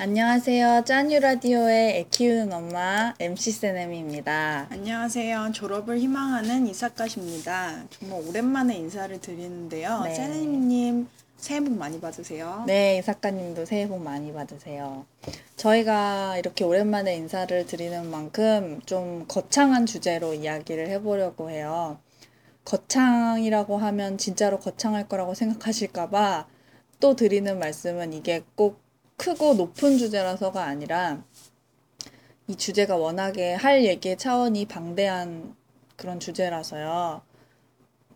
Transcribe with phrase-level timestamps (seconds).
[0.00, 0.84] 안녕하세요.
[0.84, 4.68] 짠유 라디오의 애 키우는 엄마 MC 세넴입니다.
[4.70, 5.50] 안녕하세요.
[5.52, 7.82] 졸업을 희망하는 이사카십니다.
[7.90, 10.02] 정말 오랜만에 인사를 드리는데요.
[10.04, 10.14] 네.
[10.14, 12.62] 세네님 새해 복 많이 받으세요.
[12.68, 15.04] 네, 이사카님도 새해 복 많이 받으세요.
[15.56, 21.98] 저희가 이렇게 오랜만에 인사를 드리는 만큼 좀 거창한 주제로 이야기를 해보려고 해요.
[22.64, 26.46] 거창이라고 하면 진짜로 거창할 거라고 생각하실까봐
[27.00, 28.87] 또 드리는 말씀은 이게 꼭
[29.18, 31.22] 크고 높은 주제라서가 아니라
[32.46, 35.54] 이 주제가 워낙에 할 얘기의 차원이 방대한
[35.96, 37.20] 그런 주제라서요.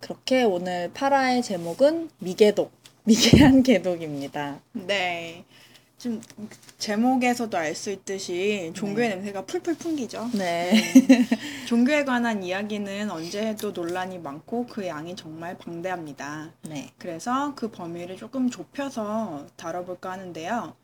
[0.01, 2.73] 그렇게 오늘 파라의 제목은 미개독,
[3.05, 4.61] 미개한 개독입니다.
[4.73, 5.45] 네.
[5.99, 6.21] 좀
[6.79, 9.15] 제목에서도 알 수 있듯이 종교의 네.
[9.17, 10.31] 냄새가 풀풀 풍기죠.
[10.35, 10.73] 네.
[11.69, 16.53] 종교에 관한 이야기는 언제 해도 논란이 많고 그 양이 정말 방대합니다.
[16.63, 16.91] 네.
[16.99, 20.75] 그래서 그 범위를 조금 좁혀서 다뤄볼까 하는데요.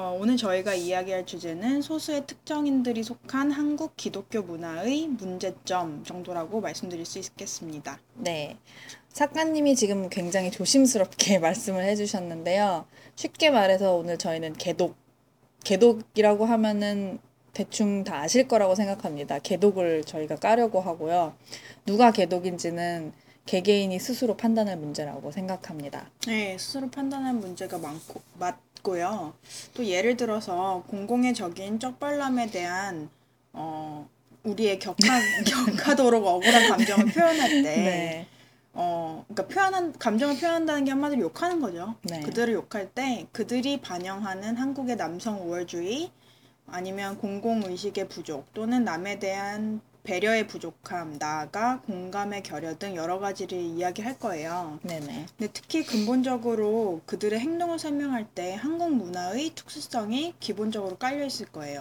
[0.00, 7.18] 어, 오늘 저희가 이야기할 주제는 소수의 특정인들이 속한 한국 기독교 문화의 문제점 정도라고 말씀드릴 수
[7.18, 7.98] 있겠습니다.
[8.14, 8.56] 네.
[9.12, 12.86] 작가님이 지금 굉장히 조심스럽게 말씀을 해주셨는데요.
[13.16, 14.94] 쉽게 말해서 오늘 저희는 개독,
[15.64, 17.18] 개독이라고 하면은
[17.52, 19.40] 대충 다 아실 거라고 생각합니다.
[19.40, 21.34] 개독을 저희가 까려고 하고요.
[21.86, 23.12] 누가 개독인지는
[23.48, 26.10] 개개인이 스스로 판단할 문제라고 생각합니다.
[26.26, 29.32] 네, 스스로 판단할 문제가 많고 맞고요.
[29.72, 33.08] 또 예를 들어서 공공의 적인 쪽발람에 대한
[33.54, 34.06] 어,
[34.42, 34.98] 우리의 격하,
[35.80, 38.26] 격하도록 억울한 감정을 표현할 때 네.
[38.74, 41.94] 어, 그러니까 표현한 감정을 표현한다는 게 한마디로 욕하는 거죠.
[42.02, 42.20] 네.
[42.20, 46.10] 그들을 욕할 때 그들이 반영하는 한국의 남성 우월주의
[46.66, 53.58] 아니면 공공 의식의 부족 또는 남에 대한 배려의 부족함, 나아가 공감의 결여 등 여러 가지를
[53.58, 54.78] 이야기할 거예요.
[54.82, 55.26] 네네.
[55.36, 61.78] 근데 특히 근본적으로 그들의 행동을 설명할 때 한국 문화의 특수성이 기본적으로 깔려 있을 거예요.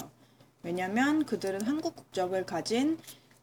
[0.61, 2.97] 왜냐하면 그들은 한국 국적을 가진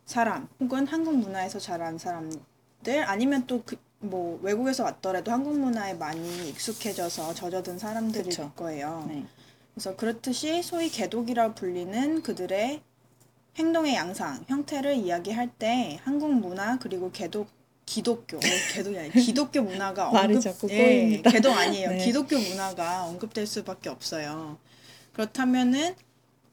[0.04, 7.78] 사람 혹은 한국 문화에서 자란 사람들 아니면 또뭐 외국에서 왔더라도 한국 문화에 많이 익숙해져서 젖어든
[7.78, 8.52] 사람들일 그쵸.
[8.54, 9.06] 거예요.
[9.08, 9.24] 네.
[9.72, 12.82] 그래서 그렇듯이 소위 개독이라 불리는 그들의
[13.56, 17.48] 행동의 양상, 형태를 이야기할 때 한국 문화 그리고 개독
[17.86, 18.40] 기독교, 어,
[18.72, 21.30] 개독이 아니 기독교 문화가 말이 언급 자꾸 예, 꼬입니다.
[21.30, 21.90] 개독 아니에요.
[21.90, 21.98] 네.
[21.98, 24.58] 기독교 문화가 언급될 수밖에 없어요.
[25.12, 25.94] 그렇다면은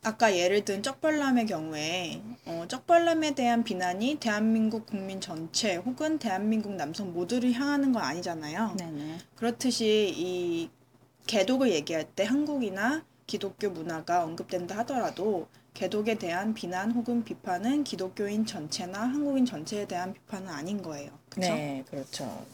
[0.04, 7.14] 아까 예를 든 쪽발람의 경우에 어, 쪽발람에 대한 비난이 대한민국 국민 전체 혹은 대한민국 남성
[7.14, 8.76] 모두를 향하는 건 아니잖아요.
[8.78, 9.18] 네네.
[9.36, 10.70] 그렇듯이 이
[11.28, 19.00] 개독을 얘기할 때 한국이나 기독교 문화가 언급된다 하더라도 개독에 대한 비난 혹은 비판은 기독교인 전체나
[19.00, 21.10] 한국인 전체에 대한 비판은 아닌 거예요.
[21.30, 21.54] 그렇죠?
[21.54, 22.46] 네, 그렇죠.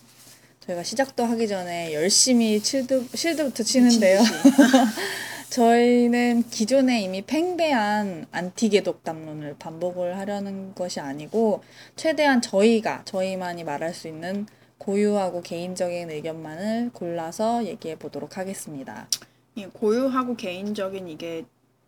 [0.61, 4.19] 저희가 시작도 하기 전에 열심히 실드, 실드부터 치는데요.
[5.49, 11.63] 저희는 기존에 이미 팽배한 안티개독 담론을 반복을 하려는 것이 아니고
[11.95, 14.45] 최대한 저희가 저희만이 말할 수 있는
[14.77, 19.07] 고유하고 개인적인 의견만을 골라서 얘기해 보도록 하겠습니다.
[19.55, 21.45] 예, 고유하고 개인적인 이게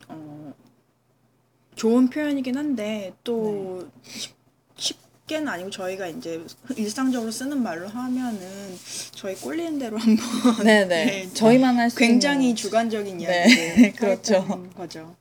[0.07, 0.53] 어,
[1.75, 4.38] 좋은 표현이긴 한데 또 쉽-
[4.75, 6.44] 쉽게는 아니고 저희가 이제
[6.75, 8.40] 일상적으로 쓰는 말로 하면은
[9.12, 10.25] 저희 꼴리는 대로 한번
[10.66, 10.88] 네네.
[10.88, 14.66] 네, 저희만 할 수 굉장히 주관적인 네, 이야기를 그렇죠.
[14.75, 15.16] 거죠.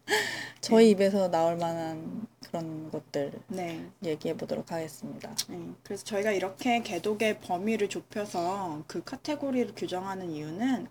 [0.63, 3.85] 저희 입에서 나올 만한 그런 것들 네.
[4.03, 5.35] 얘기해 보도록 하겠습니다.
[5.49, 10.87] 네, 그래서 저희가 이렇게 개독의 범위를 좁혀서 그 카테고리를 규정하는 이유는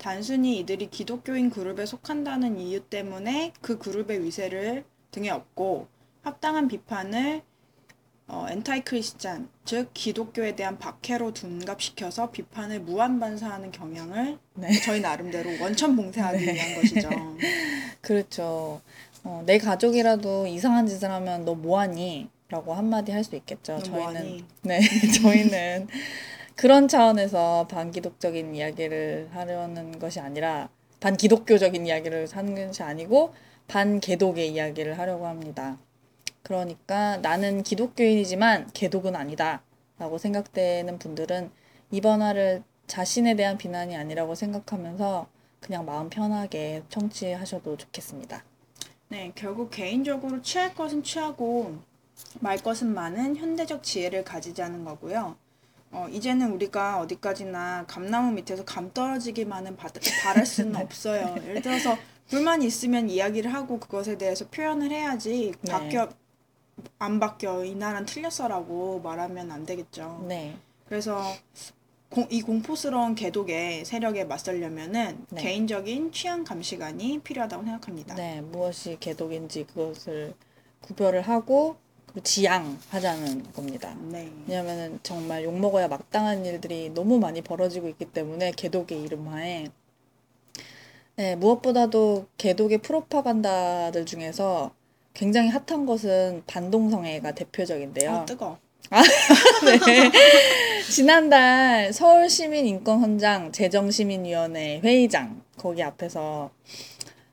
[0.00, 5.88] 단순히 이들이 기독교인 그룹에 속한다는 이유 때문에 그 그룹의 위세를 등에 업고
[6.22, 7.42] 합당한 비판을
[8.26, 14.80] 어, 엔타이 크리스찬, 즉 기독교에 대한 박해로 둔갑시켜서 비판을 무한 반사하는 경향을 네.
[14.82, 17.10] 저희 나름대로 원천 봉쇄하기 위한 것이죠.
[18.00, 18.80] 그렇죠.
[19.24, 22.28] 어, 내 가족이라도 이상한 짓을 하면 너 뭐하니?
[22.48, 23.74] 라고 한마디 할 수 있겠죠.
[23.74, 24.44] 너 저희는 뭐하니?
[24.62, 24.80] 네,
[25.22, 25.88] 저희는
[26.60, 30.68] 그런 차원에서 반기독적인 이야기를 하려는 것이 아니라
[31.00, 33.32] 반기독교적인 이야기를 하는 것이 아니고
[33.66, 35.78] 반개독의 이야기를 하려고 합니다.
[36.42, 39.62] 그러니까 나는 기독교인이지만 개독은 아니다.
[39.98, 41.50] 라고 생각되는 분들은
[41.92, 45.28] 이번 화를 자신에 대한 비난이 아니라고 생각하면서
[45.60, 48.44] 그냥 마음 편하게 청취하셔도 좋겠습니다.
[49.08, 51.78] 네, 결국 개인적으로 취할 것은 취하고
[52.38, 55.36] 말 것은 많은 현대적 지혜를 가지자는 거고요.
[55.92, 59.88] 어, 이제는 우리가 어디까지나 감나무 밑에서 감 떨어지기만은 바,
[60.22, 61.34] 바랄 수는 없어요.
[61.44, 61.96] 예를 들어서
[62.28, 65.72] 불만이 있으면 이야기를 하고 그것에 대해서 표현을 해야지 네.
[65.72, 66.08] 바뀌어
[66.98, 70.24] 안 바뀌어 이 나라는 틀렸어라고 말하면 안 되겠죠.
[70.28, 70.56] 네.
[70.86, 71.22] 그래서
[72.08, 75.42] 공, 이 공포스러운 개독의 세력에 맞서려면은 네.
[75.42, 78.14] 개인적인 취향 감시관이 필요하다고 생각합니다.
[78.14, 80.34] 네, 무엇이 개독인지 그것을
[80.80, 81.76] 구별을 하고
[82.22, 83.94] 지양하자는 겁니다.
[84.10, 84.30] 네.
[84.46, 89.68] 왜냐면은 정말 욕먹어야 마땅한 일들이 너무 많이 벌어지고 있기 때문에 개독의 이름하에
[91.16, 94.72] 네, 무엇보다도 개독의 프로파간다들 중에서
[95.12, 98.10] 굉장히 핫한 것은 반동성애가 대표적인데요.
[98.10, 98.58] 아, 뜨거.
[98.90, 100.10] 네.
[100.90, 106.50] 지난달 서울시민인권헌장 재정시민위원회 회의장 거기 앞에서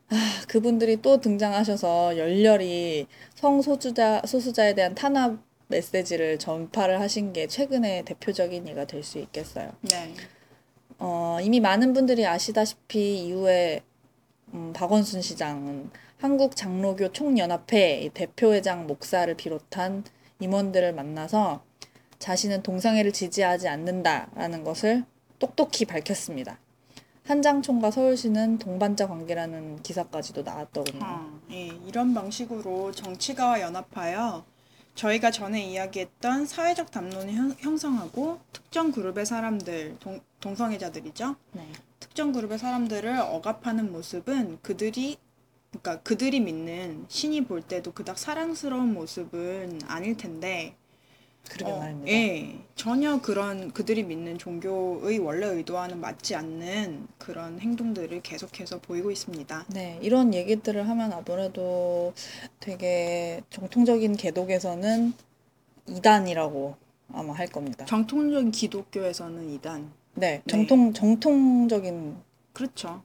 [0.09, 0.15] 아,
[0.47, 5.37] 그분들이 또 등장하셔서 열렬히 성소수자 소수자에 대한 탄압
[5.67, 9.71] 메시지를 전파를 하신 게 최근에 대표적인 예가 될 수 있겠어요.
[9.81, 10.13] 네.
[10.99, 13.81] 어, 이미 많은 분들이 아시다시피 이후에
[14.53, 20.03] 음, 박원순 시장은 한국 장로교 총연합회 대표회장 목사를 비롯한
[20.39, 21.63] 임원들을 만나서
[22.19, 25.03] 자신은 동성애를 지지하지 않는다라는 것을
[25.37, 26.59] 똑똑히 밝혔습니다.
[27.27, 31.03] 한장총과 서울시는 동반자 관계라는 기사까지도 나왔더군요.
[31.03, 34.45] 아, 예, 이런 방식으로 정치가와 연합하여
[34.95, 41.35] 저희가 전에 이야기했던 사회적 담론을 형, 형성하고 특정 그룹의 사람들, 동, 동성애자들이죠.
[41.51, 41.67] 네.
[41.99, 45.17] 특정 그룹의 사람들을 억압하는 모습은 그들이
[45.69, 50.75] 그러니까 그들이 믿는 신이 볼 때도 그닥 사랑스러운 모습은 아닐 텐데
[51.49, 52.11] 그러게 어, 말입니다.
[52.11, 59.65] 예, 전혀 그런 그들이 믿는 종교의 원래 의도와는 맞지 않는 그런 행동들을 계속해서 보이고 있습니다.
[59.69, 62.13] 네, 이런 얘기들을 하면 아무래도
[62.59, 65.13] 되게 정통적인 개독에서는
[65.87, 66.75] 이단이라고
[67.13, 67.85] 아마 할 겁니다.
[67.85, 70.43] 정통적인 기독교에서는 이단 네, 네.
[70.47, 72.17] 정통 정통적인
[72.53, 73.01] 그렇죠.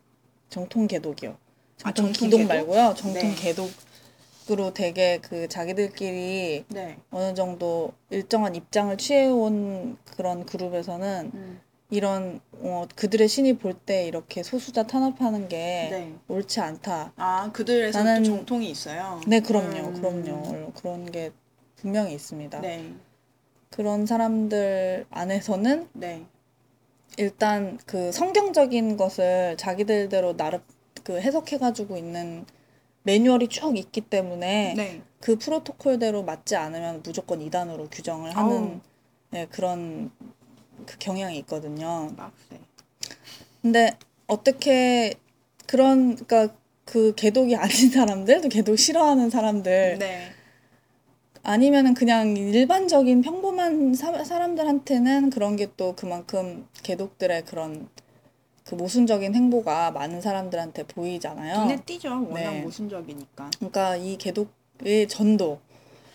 [0.49, 1.37] 정통 개독이요.
[1.85, 2.49] 아, 정통 정통 기독 개독?
[2.49, 2.95] 말고요.
[2.97, 3.35] 정통 네.
[3.35, 3.71] 개독
[4.51, 6.99] 으로 되게 그 자기들끼리 네.
[7.13, 11.61] 어느 정도 일정한 입장을 취해온 그런 그룹에서는 음,
[11.91, 15.57] 이런 어, 그들의 신이 볼 때 이렇게 소수자 탄압하는 게
[15.91, 16.15] 네.
[16.27, 17.13] 옳지 않다.
[17.17, 19.21] 아 그들에서 나는- 또 정통이 있어요.
[19.29, 20.73] 네, 그럼요, 음, 그럼요.
[20.73, 21.31] 그런 게
[21.77, 22.61] 분명히 있습니다.
[22.61, 22.93] 네.
[23.71, 26.25] 그런 사람들 안에서는 네.
[27.17, 30.61] 일단 그 성경적인 것을 자기들대로 나름
[31.05, 32.45] 그 해석해가지고 있는
[33.05, 35.03] 매뉴얼이 쭉 있기 때문에 네.
[35.21, 38.51] 그 프로토콜대로 맞지 않으면 무조건 이단으로 규정을 아우.
[38.51, 38.81] 하는
[39.31, 40.11] 네, 그런
[40.87, 42.11] 그 경향이 있거든요.
[42.17, 42.61] 빡세.
[43.61, 43.97] 근데
[44.27, 45.15] 어떻게
[45.67, 46.55] 그런 그러니까
[46.85, 50.33] 그 개독이 아닌 사람들, 또 개독 싫어하는 사람들 네.
[51.45, 57.89] 아니면은 그냥 일반적인 평범한 사, 사람들한테는 그런 게 또 그만큼 개독들의 그런
[58.65, 61.63] 그 모순적인 행보가 많은 사람들한테 보이잖아요.
[61.63, 62.11] 눈에 띄죠.
[62.11, 62.63] 워낙 네.
[62.63, 63.51] 모순적이니까.
[63.59, 65.59] 그러니까 이 개독의 전도,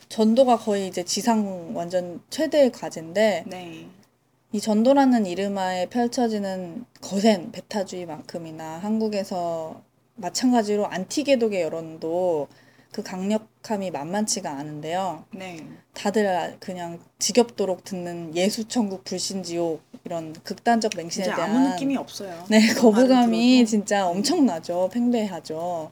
[0.10, 3.88] 전도가 거의 이제 지상 완전 최대의 과제인데 네.
[4.54, 9.82] 이 전도라는 이름하에 펼쳐지는 거센 배타주의만큼이나 한국에서
[10.16, 12.48] 마찬가지로 안티개독의 여론도
[12.98, 15.26] 그 강력함이 만만치가 않은데요.
[15.32, 15.64] 네.
[15.94, 22.44] 다들 그냥 지겹도록 듣는 예수 천국 불신 지옥 이런 극단적 맹신에 대한 아무 느낌이 없어요.
[22.50, 23.68] 네, 거부감이.
[23.68, 24.90] 진짜 엄청나죠.
[24.92, 25.92] 팽배하죠.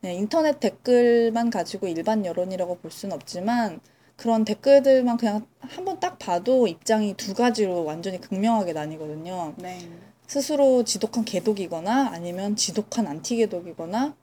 [0.00, 3.80] 네, 인터넷 댓글만 가지고 일반 여론이라고 볼 수는 없지만
[4.16, 9.52] 그런 댓글들만 그냥 한번 딱 봐도 입장이 두 가지로 완전히 극명하게 나뉘거든요.
[9.58, 9.78] 네.
[10.26, 14.14] 스스로 지독한 개독이거나 아니면 지독한 안티개독이거나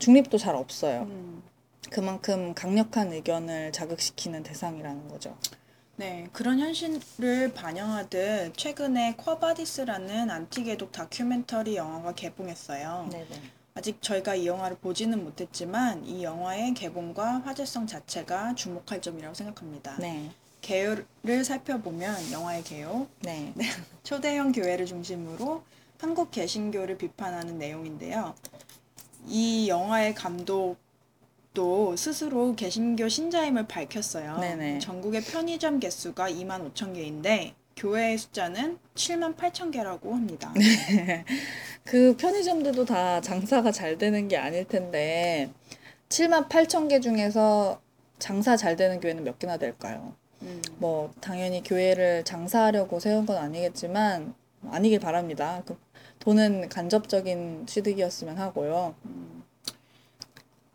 [0.00, 1.02] 중립도 잘 없어요.
[1.02, 1.42] 음.
[1.90, 5.36] 그만큼 강력한 의견을 자극시키는 대상이라는 거죠.
[5.96, 13.08] 네, 그런 현실을 반영하듯 최근에 쿼바디스라는 안티개독 다큐멘터리 영화가 개봉했어요.
[13.12, 13.26] 네네.
[13.74, 19.96] 아직 저희가 이 영화를 보지는 못했지만 이 영화의 개봉과 화제성 자체가 주목할 점이라고 생각합니다.
[19.98, 20.30] 네.
[20.62, 23.52] 개요를 살펴보면 영화의 개요, 네.
[24.02, 25.62] 초대형 교회를 중심으로
[25.98, 28.34] 한국 개신교를 비판하는 내용인데요.
[29.30, 30.76] 이 영화의 감독도
[31.96, 34.38] 스스로 개신교 신자임을 밝혔어요.
[34.38, 34.80] 네네.
[34.80, 40.52] 전국의 편의점 개수가 2만 5천 개인데 교회의 숫자는 7만 8천 개라고 합니다.
[41.84, 45.48] 그 편의점들도 다 장사가 잘 되는 게 아닐 텐데
[46.08, 47.80] 7만 8천 개 중에서
[48.18, 50.14] 장사 잘 되는 교회는 몇 개나 될까요?
[50.42, 54.34] 음, 뭐 당연히 교회를 장사하려고 세운 건 아니겠지만
[54.70, 55.62] 아니길 바랍니다.
[55.64, 55.78] 그
[56.20, 58.94] 돈은 간접적인 취득이었으면 하고요.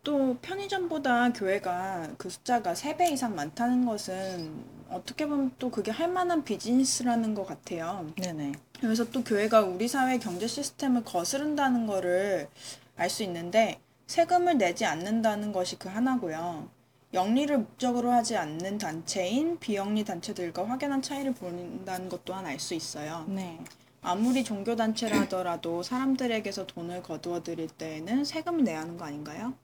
[0.02, 6.44] 또 편의점보다 교회가 그 숫자가 3배 이상 많다는 것은 어떻게 보면 또 그게 할 만한
[6.44, 8.06] 비즈니스라는 것 같아요.
[8.16, 8.52] 네네.
[8.80, 12.48] 그래서 또 교회가 우리 사회 경제 시스템을 거스른다는 거를
[12.96, 16.68] 알 수 있는데 세금을 내지 않는다는 것이 그 하나고요.
[17.12, 23.24] 영리를 목적으로 하지 않는 단체인 비영리 단체들과 확연한 차이를 보인다는 것 또한 알 수 있어요.
[23.28, 23.58] 네.
[24.06, 29.54] 아무리 종교 단체라 하더라도 사람들에게서 돈을 거두어 들일 때에는 세금을 내야 하는 거 아닌가요?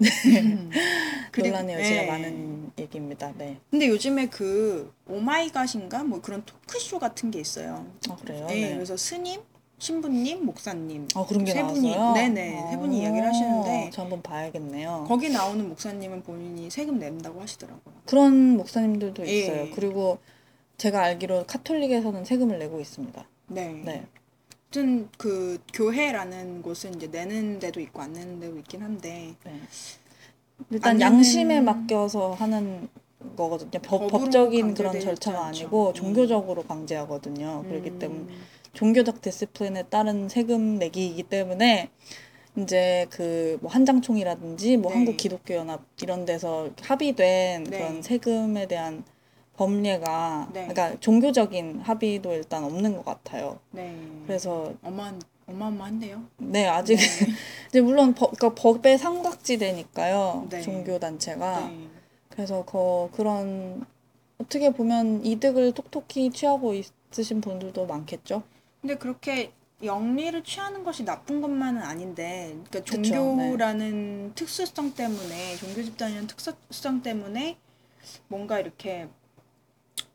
[0.00, 0.70] 음.
[1.30, 2.06] 그리고- 논란의 여지가 네.
[2.06, 3.32] 많은 얘기입니다.
[3.36, 3.58] 네.
[3.70, 7.86] 근데 요즘에 그 오마이갓인가 뭐 그런 토크쇼 같은 게 있어요.
[8.08, 8.46] 아, 그래요?
[8.46, 8.74] 네, 네.
[8.74, 9.40] 그래서 스님,
[9.78, 11.80] 신부님, 목사님 아, 그런 게세 나왔어요?
[11.82, 15.04] 분이 네네 세 분이 이야기를 하시는데 저 한번 봐야겠네요.
[15.06, 17.94] 거기 나오는 목사님은 본인이 세금 낸다고 하시더라고요.
[18.06, 19.40] 그런 목사님들도 예.
[19.40, 19.68] 있어요.
[19.74, 20.18] 그리고
[20.78, 23.24] 제가 알기로 카톨릭에서는 세금을 내고 있습니다.
[23.48, 23.82] 네.
[23.84, 24.06] 네.
[24.66, 29.60] 아무튼 그 교회라는 곳은 이제 내는 데도 있고 안 내는 데도 있긴 한데 네.
[30.70, 32.88] 일단 안 양심에 맡겨서 하는
[33.36, 33.80] 거거든요.
[33.82, 35.46] 법, 법적인 그런 절차가.
[35.46, 35.94] 아니고 음.
[35.94, 37.64] 종교적으로 강제하거든요.
[37.68, 38.32] 그렇기 음, 때문에
[38.72, 41.90] 종교적 discipline에 따른 세금 내기이기 때문에
[42.56, 44.98] 이제 그 뭐 한장총이라든지 뭐 네.
[44.98, 47.78] 한국 기독교 연합 이런 데서 합의된 네.
[47.78, 49.04] 그런 세금에 대한
[49.56, 50.66] 법례가 네.
[50.66, 53.58] 그러니까 종교적인 합의도 일단 없는 것 같아요.
[53.70, 53.96] 네.
[54.26, 55.12] 그래서 어마
[55.46, 56.22] 어마어마한데요.
[56.38, 57.02] 네 아직 네.
[57.68, 60.46] 이제 물론 법, 그러니까 법의 삼각지대니까요.
[60.50, 60.62] 네.
[60.62, 61.88] 종교 단체가 네.
[62.30, 63.84] 그래서 거 그런
[64.38, 68.42] 어떻게 보면 이득을 톡톡히 취하고 있으신 분들도 많겠죠.
[68.80, 76.26] 근데 그렇게 영리를 취하는 것이 나쁜 것만은 아닌데, 그러니까 그쵸, 종교라는 특수성 때문에, 종교 집단이라는
[76.26, 77.56] 특수성 때문에
[78.28, 79.08] 뭔가 이렇게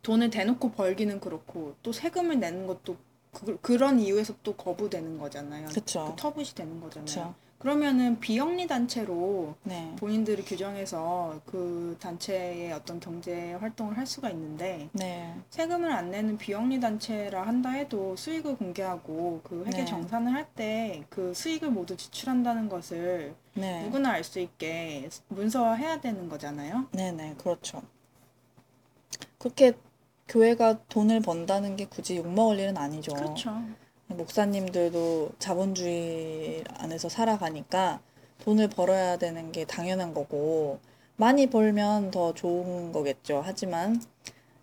[0.01, 2.97] 돈을 대놓고 벌기는 그렇고, 또 세금을 내는 것도
[3.33, 5.67] 그, 그런 이유에서 또 거부되는 거잖아요.
[5.67, 6.05] 그렇죠.
[6.15, 7.05] 그 터부시 되는 거잖아요.
[7.05, 7.35] 그렇죠.
[7.59, 9.93] 그러면은 비영리 단체로 네.
[9.99, 15.35] 본인들을 규정해서 그 단체의 어떤 경제 활동을 할 수가 있는데, 네.
[15.49, 19.85] 세금을 안 내는 비영리 단체라 한다 해도 수익을 공개하고 그 회계 네.
[19.85, 23.83] 정산을 할 때 그 수익을 모두 지출한다는 것을 네.
[23.83, 26.87] 누구나 알 수 있게 문서화해야 되는 거잖아요.
[26.93, 27.35] 네, 네.
[27.37, 27.81] 그렇죠.
[29.37, 29.73] 그렇게
[30.29, 33.13] 교회가 돈을 번다는 게 굳이 욕먹을 일은 아니죠.
[33.13, 33.61] 그렇죠.
[34.07, 37.99] 목사님들도 자본주의 안에서 살아가니까
[38.43, 40.79] 돈을 벌어야 되는 게 당연한 거고,
[41.17, 43.41] 많이 벌면 더 좋은 거겠죠.
[43.43, 44.01] 하지만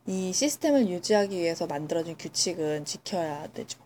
[0.06, 3.78] 이 시스템을 유지하기 위해서 만들어진 규칙은 지켜야 되죠.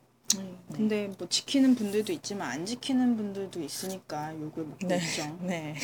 [0.73, 4.97] 근데 뭐 지키는 분들도 있지만 안 지키는 분들도 있으니까 욕을 먹고 네.
[4.99, 5.39] 있죠.
[5.43, 5.75] 네.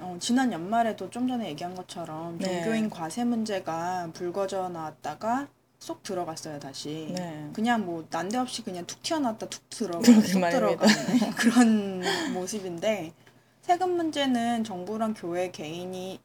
[0.00, 2.62] 어, 지난 연말에도 좀 전에 얘기한 것처럼 네.
[2.62, 7.12] 종교인 과세 문제가 불거져 나왔다가 쏙 들어갔어요 다시.
[7.14, 7.50] 네.
[7.52, 10.00] 그냥 뭐 난데없이 그냥 툭 튀어나왔다 툭 들어가.
[10.02, 13.12] 들어가는 그런 모습인데
[13.60, 16.20] 세금 문제는 정부랑 교회 개인이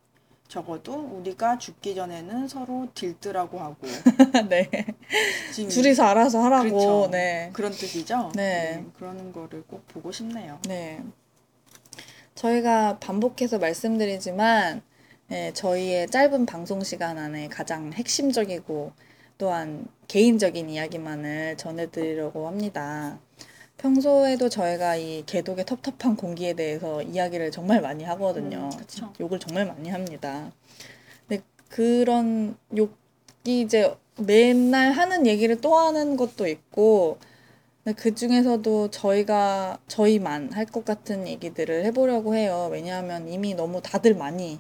[0.48, 3.78] 적어도 우리가 죽기 전에는 서로 딜드라고 하고
[4.50, 4.70] 네.
[5.54, 6.70] 둘이서 알아서 하라고.
[6.70, 7.10] 그렇죠.
[7.12, 7.50] 네.
[7.54, 8.32] 그런 뜻이죠.
[8.36, 8.84] 네.
[8.98, 10.60] 그러는 거를 꼭 보고 싶네요.
[10.68, 11.04] 네.
[12.40, 14.82] 저희가 반복해서 말씀드리지만,
[15.32, 18.94] 예, 저희의 짧은 방송 시간 안에 가장 핵심적이고
[19.38, 23.20] 또한 개인적인 이야기만을 전해드리려고 합니다.
[23.78, 28.70] 평소에도 저희가 이 개독의 텁텁한 공기에 대해서 이야기를 정말 많이 하거든요.
[28.74, 29.14] 음.
[29.20, 30.52] 욕을 정말 많이 합니다.
[31.28, 32.90] 근데 그런 욕이
[33.46, 37.20] 이제 맨날 하는 얘기를 또 하는 것도 있고,
[37.96, 42.70] 그 중에서도 저희가 저희만 할 것 같은 얘기들을 해보려고 해요.
[42.72, 44.60] 왜냐하면 이미 너무 다들 많이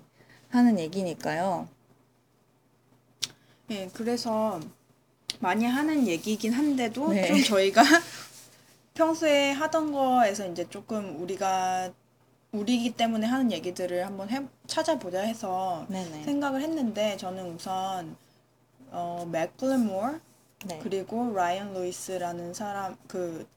[0.50, 1.67] 하는 얘기니까요.
[3.71, 4.59] 예, 그래서
[5.39, 7.27] 많이 하는 얘기긴 한데도 네.
[7.27, 7.81] 좀 저희가
[8.95, 11.93] 평소에 하던 거에서 이제 조금 우리가
[12.51, 16.24] 우리기 때문에 하는 얘기들을 한번 해, 찾아보자 해서 네네.
[16.24, 18.15] 생각을 했는데 저는 우선
[18.91, 20.19] 어, 맥클모어
[20.65, 20.79] 네.
[20.83, 23.47] 그리고 라이언 루이스라는 사람 그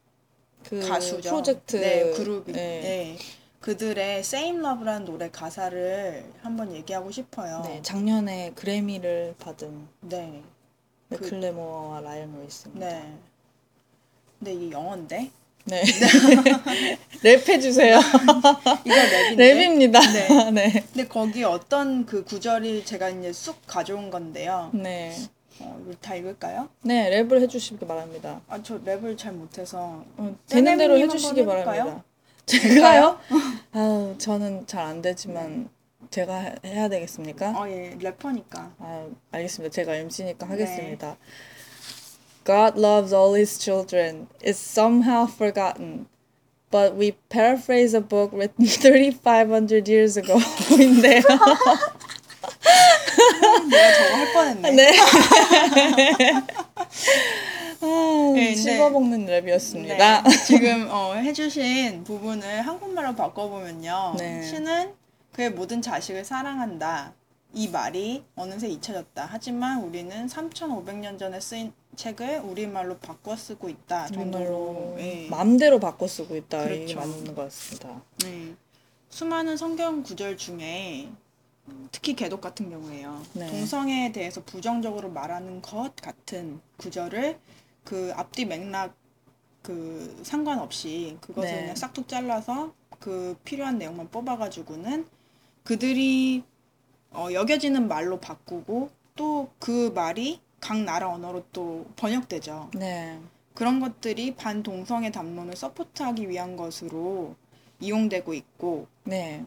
[0.65, 1.31] 그 가수죠.
[1.31, 2.81] 프로젝트 네, 그룹이 네.
[2.81, 3.19] 네.
[3.61, 7.63] 그들의 Same Love라는 노래 가사를 한번 얘기하고 싶어요.
[7.65, 10.43] 네, 작년에 그래미를 받은 네.
[11.11, 12.87] 그- 맥클레모어와 라이언 루이스입니다.
[12.89, 13.13] 네.
[14.39, 15.31] 근데 이게 영어인데
[15.65, 15.83] 네.
[17.23, 17.99] 랩해 주세요.
[18.85, 19.37] 이거 랩인데.
[19.37, 20.13] 랩입니다.
[20.13, 20.51] 네.
[20.51, 20.85] 네.
[20.93, 24.71] 근데 거기 어떤 그 구절이 제가 이제 쑥 가져온 건데요.
[24.75, 25.15] 네.
[25.61, 26.69] 어, 이거 다 읽을까요?
[26.83, 28.41] 네, 랩을 해 주시기 바랍니다.
[28.49, 30.05] 아, 저 랩을 잘 못해서.
[30.17, 31.85] 어, 되는 대로 떼내미님 해주시기 한번 해볼까요?
[31.85, 32.05] 바랍니다.
[32.47, 33.19] 제가요?
[33.73, 35.69] 아우, 저는 잘 안 되지만
[36.11, 37.51] 제가 해- 해야 되겠습니까?
[37.61, 38.73] 어, 예, 래퍼니까.
[38.79, 39.73] 아, 알겠습니다.
[39.73, 40.51] 제가 MC니까 네.
[40.53, 41.17] 하겠습니다.
[42.45, 46.07] God loves all his children is somehow forgotten.
[46.73, 50.39] But we paraphrase a book written 3,500 years ago.
[50.81, 51.23] 인데요.
[53.71, 54.71] 내가 저거 할 뻔했네.
[54.73, 54.93] 네.
[57.85, 58.55] 아, 네, 네.
[58.55, 60.23] 씹어먹는 랩이었습니다.
[60.23, 64.15] 네, 지금 어, 해주신 부분을 한국말로 바꿔보면요.
[64.19, 64.43] 네.
[64.43, 64.95] 신은
[65.33, 67.15] 그의 모든 자식을 사랑한다.
[67.55, 69.29] 이 말이 어느새 잊혀졌다.
[69.31, 74.07] 하지만 우리는 3,500년 전에 쓰인 책을 우리말로 바꿔 쓰고 있다.
[74.07, 75.27] 정말로 예.
[75.29, 76.65] 마음대로 바꿔 쓰고 있다.
[76.65, 76.99] 그렇죠.
[76.99, 78.03] 맞는 것 같습니다.
[78.25, 78.55] 네.
[79.11, 81.11] 수많은 성경 구절 중에
[81.91, 83.23] 특히 개독 같은 경우에요.
[83.35, 83.49] 네.
[83.49, 87.39] 동성애에 대해서 부정적으로 말하는 것 같은 구절을
[87.85, 88.95] 그 앞뒤 맥락
[89.63, 91.61] 그 상관없이 그것을 네.
[91.61, 95.07] 그냥 싹둑 잘라서 그 필요한 내용만 뽑아가지고는
[95.63, 96.43] 그들이
[97.13, 102.71] 어, 여겨지는 말로 바꾸고 또 그 말이 각 나라 언어로 또 번역되죠.
[102.75, 103.21] 네.
[103.55, 107.37] 그런 것들이 반동성애 담론을 서포트하기 위한 것으로
[107.81, 109.45] 이용되고 있고 네.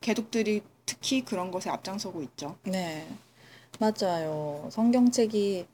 [0.00, 2.56] 개독들이 특히 그런 것에 앞장서고 있죠.
[2.64, 3.06] 네.
[3.78, 4.66] 맞아요.
[4.72, 5.66] 성경책이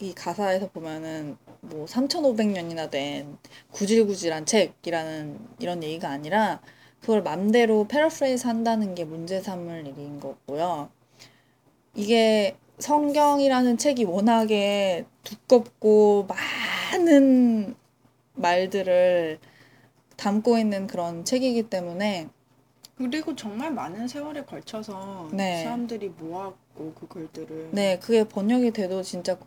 [0.00, 3.38] 이 가사에서 보면은 뭐 3,500년이나 된
[3.72, 6.60] 구질구질한 책이라는 이런 얘기가 아니라
[7.00, 10.90] 그걸 맘대로 패러프레이즈 한다는 게 문제 삼을 일인 거고요.
[11.94, 16.28] 이게 성경이라는 책이 워낙에 두껍고
[16.92, 17.74] 많은
[18.34, 19.38] 말들을
[20.16, 22.28] 담고 있는 그런 책이기 때문에
[23.00, 25.64] 그리고 정말 많은 세월에 걸쳐서 네.
[25.64, 29.38] 사람들이 모았고 그 글들을 네, 그게 번역이 돼도 진짜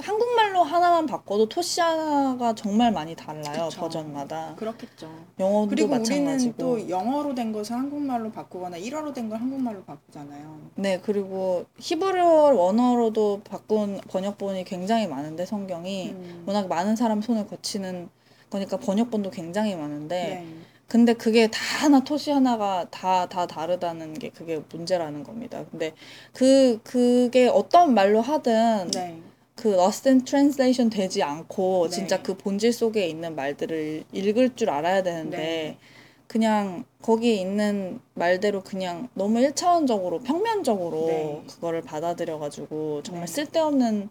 [0.00, 3.80] 한국말로 하나만 바꿔도 토시 하나가 정말 많이 달라요, 그쵸.
[3.82, 4.54] 버전마다.
[4.56, 5.12] 그렇겠죠.
[5.38, 6.54] 영어도 그리고 우리는 마찬가지고.
[6.56, 10.60] 또 영어로 된 것을 한국말로 바꾸거나 일어로 된 걸 한국말로 바꾸잖아요.
[10.76, 16.44] 네, 그리고 히브리어 원어로도 바꾼 번역본이 굉장히 많은데 성경이 음.
[16.46, 18.08] 워낙 많은 사람 손을 거치는
[18.48, 20.46] 거니까 번역본도 굉장히 많은데 네.
[20.88, 25.64] 근데 그게 다 하나 토시 하나가 다 다 다르다는 게 그게 문제라는 겁니다.
[25.70, 25.92] 근데
[26.32, 29.18] 그 그게 어떤 말로 하든 네.
[29.54, 31.96] 그 lost in translation 되지 않고 네.
[31.96, 35.78] 진짜 그 본질 속에 있는 말들을 읽을 줄 알아야 되는데 네.
[36.26, 41.42] 그냥 거기에 있는 말대로 그냥 너무 일차원적으로 평면적으로 네.
[41.48, 43.32] 그거를 받아들여 가지고 정말 네.
[43.32, 44.08] 쓸데없는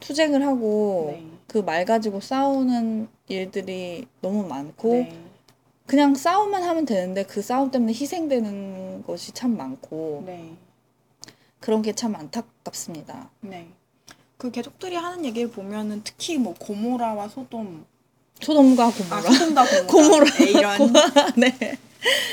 [0.00, 1.26] 투쟁을 하고 네.
[1.48, 5.25] 그말 가지고 싸우는 일들이 너무 많고 네.
[5.86, 10.52] 그냥 싸움만 하면 되는데 그 싸움 때문에 희생되는 것이 참 많고 네.
[11.60, 13.30] 그런 게 참 안타깝습니다.
[13.40, 13.68] 네.
[14.36, 17.84] 그 개족들이 하는 얘기를 보면은 특히 뭐 고모라와 소돔
[18.40, 19.22] 소돔과 아 고모라.
[19.22, 20.30] 소돔과 고모라, 고모라.
[20.38, 20.92] 네, 이런
[21.36, 21.56] 네.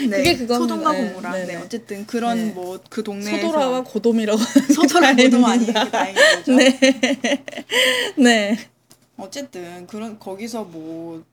[0.10, 0.18] 네.
[0.18, 0.58] 그게 그겁니다.
[0.58, 1.56] 소돔과 네, 고모라 네, 네, 네.
[1.56, 2.54] 어쨌든 그런 네.
[2.54, 4.38] 뭐그 동네에서 소도라와 고돔이라고.
[4.76, 5.74] 소도라 고돔 거죠.
[6.58, 6.80] 네.
[8.18, 8.58] 네.
[9.18, 11.24] 어쨌든 그런 거기서 뭐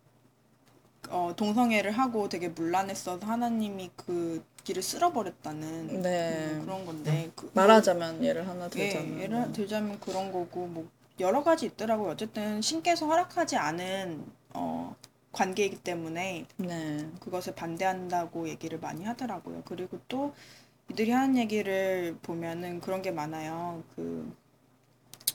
[1.10, 6.52] 어, 동성애를 하고 되게 문란했어서 하나님이 그 길을 쓸어버렸다는 네.
[6.54, 11.42] 뭐 그런 건데 그, 말하자면 예를 하나 예, 들자면 예를 들자면 그런 거고 뭐 여러
[11.42, 12.10] 가지 있더라고요.
[12.10, 14.94] 어쨌든 신께서 허락하지 않은 어,
[15.32, 17.08] 관계이기 때문에 네.
[17.20, 19.62] 그것을 반대한다고 얘기를 많이 하더라고요.
[19.64, 20.34] 그리고 또
[20.90, 23.82] 이들이 하는 얘기를 보면은 그런 게 많아요.
[23.94, 24.32] 그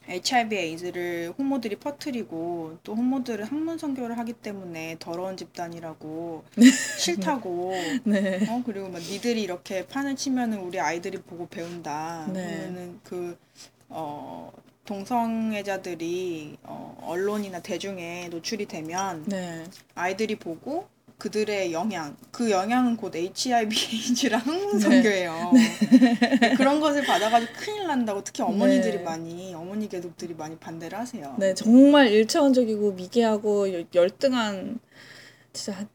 [0.08, 6.44] HIV 에이즈를 호모들이 퍼뜨리고 또 호모들은 학문 선교를 하기 때문에 더러운 집단이라고
[7.00, 8.48] 싫다고 네.
[8.50, 12.28] 어 그리고 막 니들이 이렇게 판을 치면은 우리 아이들이 보고 배운다.
[12.32, 12.46] 네.
[12.46, 13.38] 그러면은 그
[13.90, 14.52] 어
[14.86, 19.64] 동성애자들이 어 언론이나 대중에 노출이 되면 네.
[19.96, 20.88] 아이들이 보고
[21.18, 24.52] 그들의 영향, 그 영향은 곧 HIV 에이즈랑 네.
[24.52, 25.52] 항문선교예요.
[26.58, 29.04] 그런 것을 받아가지고 큰일 난다고 특히 어머니들이 네.
[29.04, 31.36] 많이 어머니 개독들이 많이 반대를 하세요.
[31.40, 34.80] 네, 정말 일차원적이고 미개하고 열- 열등한
[35.54, 35.88] 진짜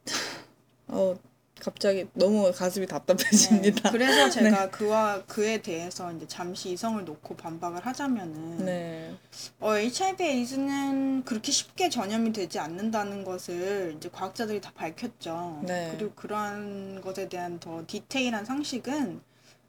[0.88, 1.14] 어
[1.60, 3.90] 갑자기 너무 가슴이 답답해집니다.
[3.90, 9.14] 네, 그래서 제가 그와 그에 대해서 이제 잠시 이성을 놓고 반박을 하자면은 네.
[9.60, 15.62] 어, HIV 에이즈는 그렇게 쉽게 전염이 되지 않는다는 것을 이제 과학자들이 다 밝혔죠.
[15.66, 15.94] 네.
[15.96, 19.20] 그리고 그러한 것에 대한 더 디테일한 상식은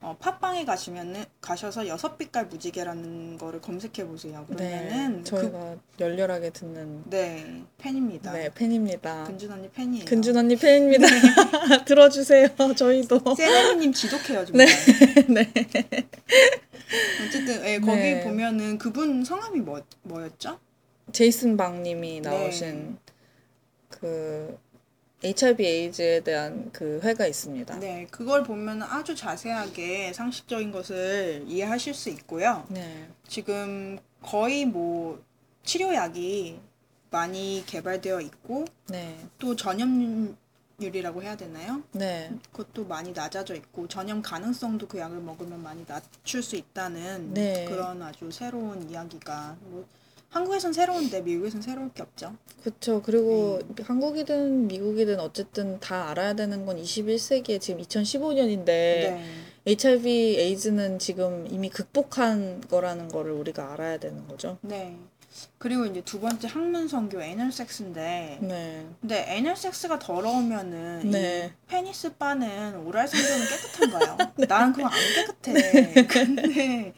[0.02, 4.44] 어, 팟빵에 가시면은 가셔서 여섯 빛깔 무지개라는 거를 검색해 보세요.
[4.48, 5.18] 그러면은 네.
[5.20, 8.34] 그 저희가 열렬하게 듣는 네, 팬입니다.
[8.34, 9.26] 네, 팬입니다.
[9.26, 10.06] 근준 언니 팬이에요.
[10.06, 11.06] 근준 언니 팬입니다.
[11.86, 12.48] 들어주세요.
[12.76, 13.36] 저희도.
[13.36, 14.66] 세레미님 지독해요 정말.
[15.30, 15.52] 네.
[17.24, 18.24] 어쨌든 예, 거기 네.
[18.24, 20.60] 보면은 그분 성함이 뭐 뭐였죠?
[21.12, 22.30] 제이슨 박님이 네.
[22.30, 22.98] 나오신
[23.88, 24.58] 그
[25.24, 27.80] HIV 에이즈에 대한 그 회가 있습니다.
[27.80, 32.66] 네, 그걸 보면 아주 자세하게 상식적인 것을 이해하실 수 있고요.
[32.70, 33.08] 네.
[33.28, 35.24] 지금 거의 뭐
[35.64, 36.60] 치료약이
[37.12, 39.18] 많이 개발되어 있고 네.
[39.38, 41.84] 또 전염률이라고 해야 되나요?
[41.92, 42.32] 네.
[42.52, 47.66] 그것도 많이 낮아져 있고 전염 가능성도 그 약을 먹으면 많이 낮출 수 있다는 네.
[47.66, 49.86] 그런 아주 새로운 이야기가 뭐
[50.32, 52.36] 한국에선 새로운데 미국에선 새로울 게 없죠.
[52.64, 53.02] 그렇죠.
[53.02, 53.76] 그리고 음.
[53.84, 59.24] 한국이든 미국이든 어쨌든 다 알아야 되는 건 21세기에 지금 2015년인데 네.
[59.68, 64.58] HIV 에이즈는 지금 이미 극복한 거라는 거를 우리가 알아야 되는 거죠.
[64.62, 64.98] 네.
[65.58, 68.88] 그리고 이제 두 번째 학문 선교 애널 섹스인데 네.
[69.00, 71.54] 근데 애널 섹스가 더러우면은 네.
[71.54, 74.18] 이 페니스 빠는 oral 성교는 깨끗한가요?
[74.48, 76.06] 나는 그거 안 깨끗해.
[76.08, 76.94] 근데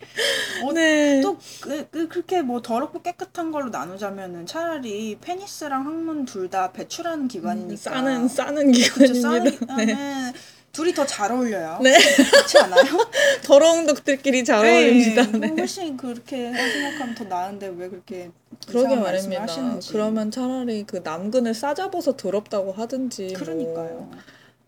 [0.64, 1.22] 어, 네.
[1.22, 7.28] 또 그, 그, 그렇게 뭐 더럽고 깨끗한 걸로 나누자면은 차라리 페니스랑 항문 둘 다 배출하는
[7.30, 9.76] 기관이니까 음, 싸는 싸는 그쵸, 싸는 기관입니다.
[9.78, 9.86] 네.
[9.86, 10.34] 기관은
[10.74, 11.80] 둘이 더 잘 어울려요.
[11.84, 11.96] 네.
[11.98, 12.84] 그렇지 않아요?
[13.46, 15.22] 더러운 독들끼리 잘 어울립니다.
[15.38, 15.48] 네.
[15.50, 15.54] 네.
[15.62, 18.32] 훨씬 그렇게 생각하면 더 나은데 왜 그렇게
[18.68, 19.44] 그러게 말입니다.
[19.44, 19.92] 하시는지.
[19.92, 23.90] 그러면 차라리 그 남근을 싸잡아서 더럽다고 하든지 그러니까요.
[24.10, 24.12] 뭐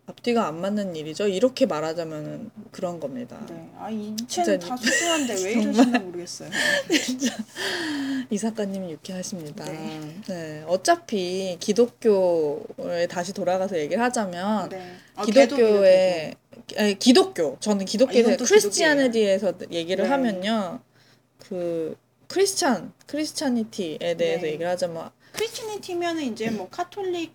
[0.08, 1.28] 앞뒤가 안 맞는 일이죠.
[1.28, 3.44] 이렇게 말하자면은 그런 겁니다.
[3.50, 3.70] 네.
[3.78, 5.54] 아, 이 진짜 다 소중한데 왜.
[5.54, 6.50] 이러시나 모르겠어요.
[8.30, 9.66] 이 작가님이 유쾌하십니다.
[9.66, 10.22] 네.
[10.28, 10.64] 네.
[10.68, 14.96] 어차피 기독교에 다시 돌아가서 얘기를 하자면 네.
[15.16, 16.36] 아, 기독교의
[16.78, 20.10] 아니, 기독교 저는 기독교에 아, Christianity에서 얘기를 네.
[20.10, 20.80] 하면요
[21.40, 21.96] 그
[22.28, 24.48] Christian Christianity에 대해서 네.
[24.48, 27.34] 얘기를 하자면 Christianity면은 이제 뭐 카톨릭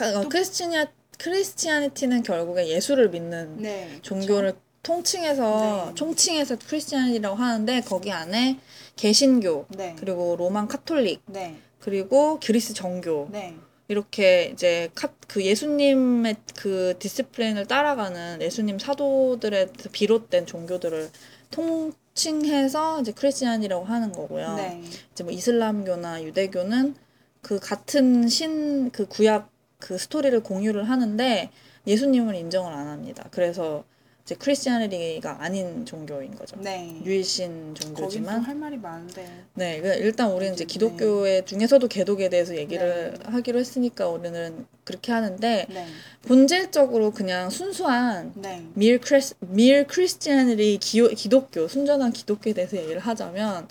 [0.00, 0.86] 어, Christia-
[1.20, 3.98] Christianity는 결국에 예수를 믿는 네.
[4.02, 5.94] 종교를 통칭해서 네.
[5.94, 8.58] 총칭해서 Christianity라고 하는데 거기 안에
[8.96, 9.94] 개신교 네.
[9.98, 11.56] 그리고 Roman Catholic 네.
[11.78, 13.54] 그리고 그리스 정교 네.
[13.88, 21.10] 이렇게 이제 카, 그 예수님의 그 discipline을 따라가는 예수님 사도들의 비롯된 종교들을
[21.50, 24.54] 통칭해서 이제 Christian이라고 하는 거고요.
[24.54, 24.82] 네.
[25.12, 26.94] 이제 뭐 이슬람교나 유대교는
[27.42, 29.49] 그 같은 신 그 구약
[29.80, 31.50] 그 스토리를 공유를 하는데
[31.86, 33.26] 예수님을 인정을 안 합니다.
[33.30, 33.84] 그래서
[34.30, 36.56] 이제 Christianity가 아닌 종교인 거죠.
[36.60, 37.00] 네.
[37.04, 39.26] 유일신 종교지만 또 할 말이 많은데.
[39.54, 40.72] 네, 그 일단 우리는 이제 네.
[40.72, 45.86] 기독교의 중에서도 개독에 대해서 얘기를 하기로 했으니까 우리는 그렇게 하는데 네.
[46.28, 48.64] 본질적으로 그냥 순수한 네.
[48.74, 53.66] Mere Chris- Mere Christianity 기독교 순전한 기독교에 대해서 얘기를 하자면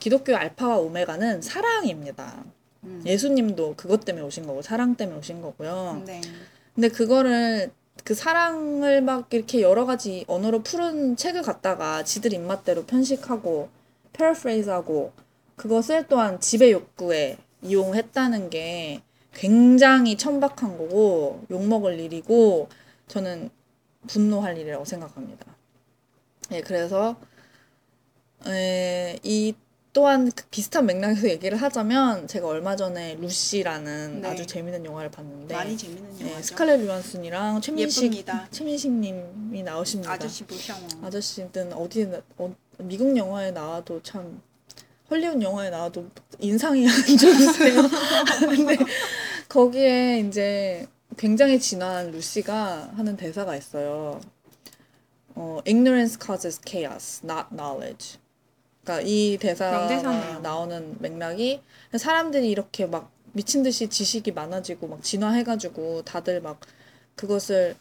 [0.00, 2.44] 기독교 알파와 오메가는 사랑입니다.
[2.86, 3.02] 음.
[3.04, 6.02] 예수님도 그것 때문에 오신 거고 사랑 때문에 오신 거고요.
[6.06, 6.20] 네.
[6.74, 7.70] 근데 그거를
[8.04, 13.68] 그 사랑을 막 이렇게 여러 가지 언어로 풀은 책을 갖다가 지들 입맛대로 편식하고
[14.12, 15.12] 패러프레이즈하고
[15.56, 22.68] 그것을 또한 지배 욕구에 이용했다는 게 굉장히 천박한 거고 욕먹을 일이고
[23.08, 23.50] 저는
[24.06, 25.46] 분노할 일이라고 생각합니다.
[26.52, 27.16] 예, 그래서
[28.46, 29.54] 에, 이
[29.96, 34.28] 또한 그 비슷한 맥락에서 얘기를 하자면 제가 얼마 전에 루시라는 네.
[34.28, 36.48] 아주 재밌는 영화를 봤는데 많이 재밌는 네, 영화죠.
[36.48, 38.46] 스칼렛 요한슨이랑 최민식 예쁩니다.
[38.50, 40.12] 최민식님이 나오십니다.
[40.12, 40.74] 아저씨 보셔.
[41.02, 44.42] 아저씨든 어디 어, 미국 영화에 나와도 참
[45.08, 47.82] 헐리우드 영화에 나와도 인상이 안 좋으세요.
[48.54, 48.76] 근데
[49.48, 54.20] 거기에 이제 굉장히 진화한 루시가 하는 대사가 있어요.
[55.34, 58.18] 어, ignorance causes chaos, not knowledge.
[58.86, 60.40] 그러니까 이 대사가 명대사네요.
[60.40, 61.60] 나오는 맥락이
[61.98, 66.60] 사람들이 이렇게 막 미친 듯이 지식이 많아지고 막 진화해가지고 다들 막
[67.16, 67.74] 그것을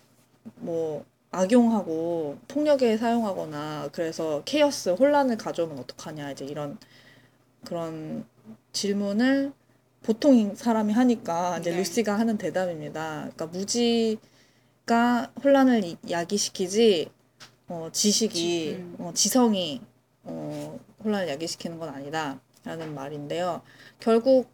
[0.56, 6.78] 뭐 악용하고 폭력에 사용하거나 그래서 케이어스 혼란을 가져오면 어떡하냐 이제 이런
[7.64, 8.26] 그런
[8.74, 9.54] 질문을
[10.02, 11.78] 보통 사람이 하니까 이제 네.
[11.78, 13.30] 루시가 하는 대답입니다.
[13.36, 17.10] 그러니까 무지가 혼란을 이- 야기시키지
[17.68, 18.96] 어, 지식이 지- 음.
[19.00, 19.82] 어, 지성이
[20.24, 23.62] 어, 혼란을 야기시키는 건 아니다 라는 말인데요.
[24.00, 24.50] 결국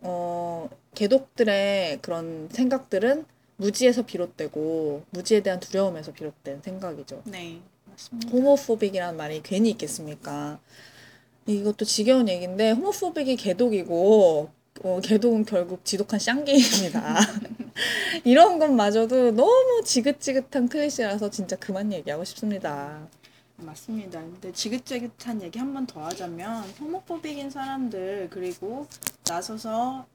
[0.00, 7.22] 어, 개독들의 그런 생각들은 무지에서 비롯되고 무지에 대한 두려움에서 비롯된 생각이죠.
[7.24, 7.60] 네.
[7.90, 8.30] 맞습니다.
[8.30, 10.60] 호모포빅이라는 말이 괜히 있겠습니까?
[11.46, 14.50] 이것도 지겨운 얘기인데 호모포빅이 개독이고
[14.84, 17.18] 어, 개독은 결국 지독한 쌍게임입니다.
[18.24, 23.08] 이런 것마저도 너무 지긋지긋한 클리셰라서 진짜 그만 얘기하고 싶습니다.
[23.62, 24.20] 맞습니다.
[24.20, 28.86] 근데 지긋지긋한 얘기 한 번 더 하자면 호모포빅인 사람들 그리고
[29.28, 30.06] 나서서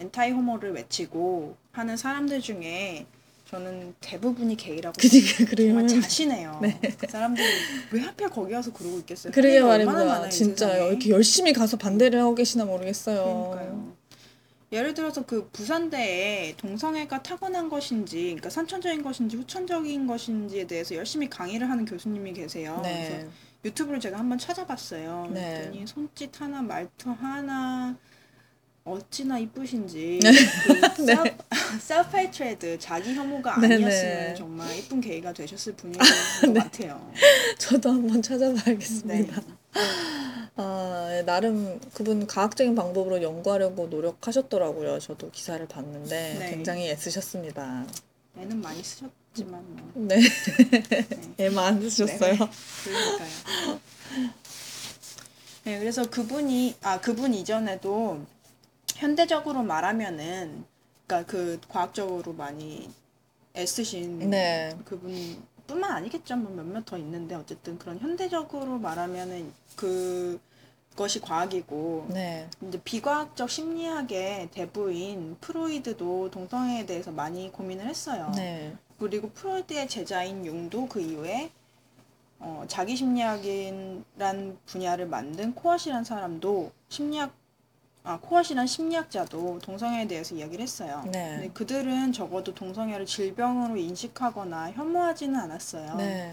[0.00, 3.06] 엔타이 호모를 외치고 하는 사람들 중에
[3.50, 5.68] 저는 대부분이 게이라고 그니까 그래요.
[5.74, 6.58] 정말 자신해요.
[6.60, 6.80] 네.
[6.98, 7.46] 그 사람들이
[7.92, 9.32] 왜 하필 거기 와서 그러고 있겠어요?
[9.32, 10.28] 그러게 말입니다.
[10.28, 10.88] 진짜요.
[10.88, 13.50] 이렇게 열심히 가서 반대를 하고 계시나 모르겠어요.
[13.52, 13.95] 그러니까요.
[14.72, 21.70] 예를 들어서 그 부산대에 동성애가 타고난 것인지, 그러니까 선천적인 것인지 후천적인 것인지에 대해서 열심히 강의를
[21.70, 22.80] 하는 교수님이 계세요.
[22.82, 23.28] 그래서 네.
[23.64, 25.30] 유튜브를 제가 한번 찾아봤어요.
[25.32, 25.58] 네.
[25.58, 27.96] 그랬더니 손짓 하나, 말투 하나,
[28.84, 30.30] 어찌나 이쁘신지 네.
[30.94, 31.44] 그 self,
[31.80, 33.74] self hatred 자기 혐오가 네네.
[33.74, 37.12] 아니었으면 정말 이쁜 게이가 되셨을 분인 것 같아요.
[37.58, 38.20] 저도 한번 네.
[38.22, 39.42] 찾아봐야겠습니다.
[40.56, 44.98] 아, 예, 나름 그분 과학적인 방법으로 연구하려고 노력하셨더라고요.
[45.00, 46.50] 저도 기사를 봤는데 네.
[46.50, 47.86] 굉장히 애쓰셨습니다.
[48.38, 49.92] 애는 많이 쓰셨지만 뭐.
[49.94, 50.18] 네.
[51.38, 52.32] 애만 쓰셨어요.
[52.32, 52.48] 네.
[52.84, 53.80] 그러니까요.
[55.64, 58.24] 네, 그래서 그분이 아 그분 이전에도
[58.94, 60.64] 현대적으로 말하면은
[61.06, 62.88] 그러니까 그 과학적으로 많이
[63.54, 64.74] 애쓰신 네.
[64.84, 66.36] 그분 뿐만 아니겠죠.
[66.36, 70.40] 뭐 몇몇 더 있는데 어쨌든 그런 현대적으로 말하면은 그
[70.96, 72.48] 것이 과학이고 네.
[72.62, 78.32] 이제 비과학적 심리학의 대부인 프로이드도 동성애에 대해서 많이 고민을 했어요.
[78.34, 78.74] 네.
[78.98, 81.50] 그리고 프로이드의 제자인 융도 그 이후에
[82.38, 87.32] 어, 자기 심리학이란 분야를 만든 코엇이란 사람도 심리학
[88.06, 91.02] 아 코엇이란 심리학자도 동성애에 대해서 이야기를 했어요.
[91.06, 91.38] 네.
[91.38, 95.96] 근데 그들은 적어도 동성애를 질병으로 인식하거나 혐오하지는 않았어요.
[95.96, 96.32] 네.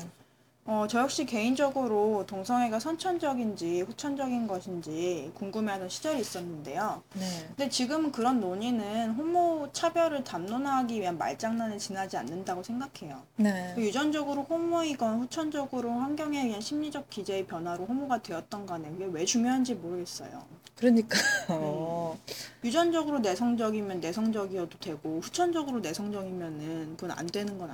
[0.65, 7.04] 어, 저 역시 개인적으로 동성애가 선천적인지 후천적인 것인지 궁금해하던 시절이 있었는데요.
[7.15, 7.26] 네.
[7.47, 13.21] 근데 지금은 그런 논의는 호모 차별을 담론화하기 위한 말장난에 지나지 않는다고 생각해요.
[13.36, 13.76] 네.
[13.78, 20.43] 유전적으로 호모이건 후천적으로 환경에 의한 심리적 기제의 변화로 호모가 되었던 간에 그게 왜 중요한지 모르겠어요.
[20.78, 22.17] 그러니까요.
[22.63, 27.69] 유전적으로 내성적이면 내성적이어도 되고 후천적으로 내성적이면은 그건 안 되는 건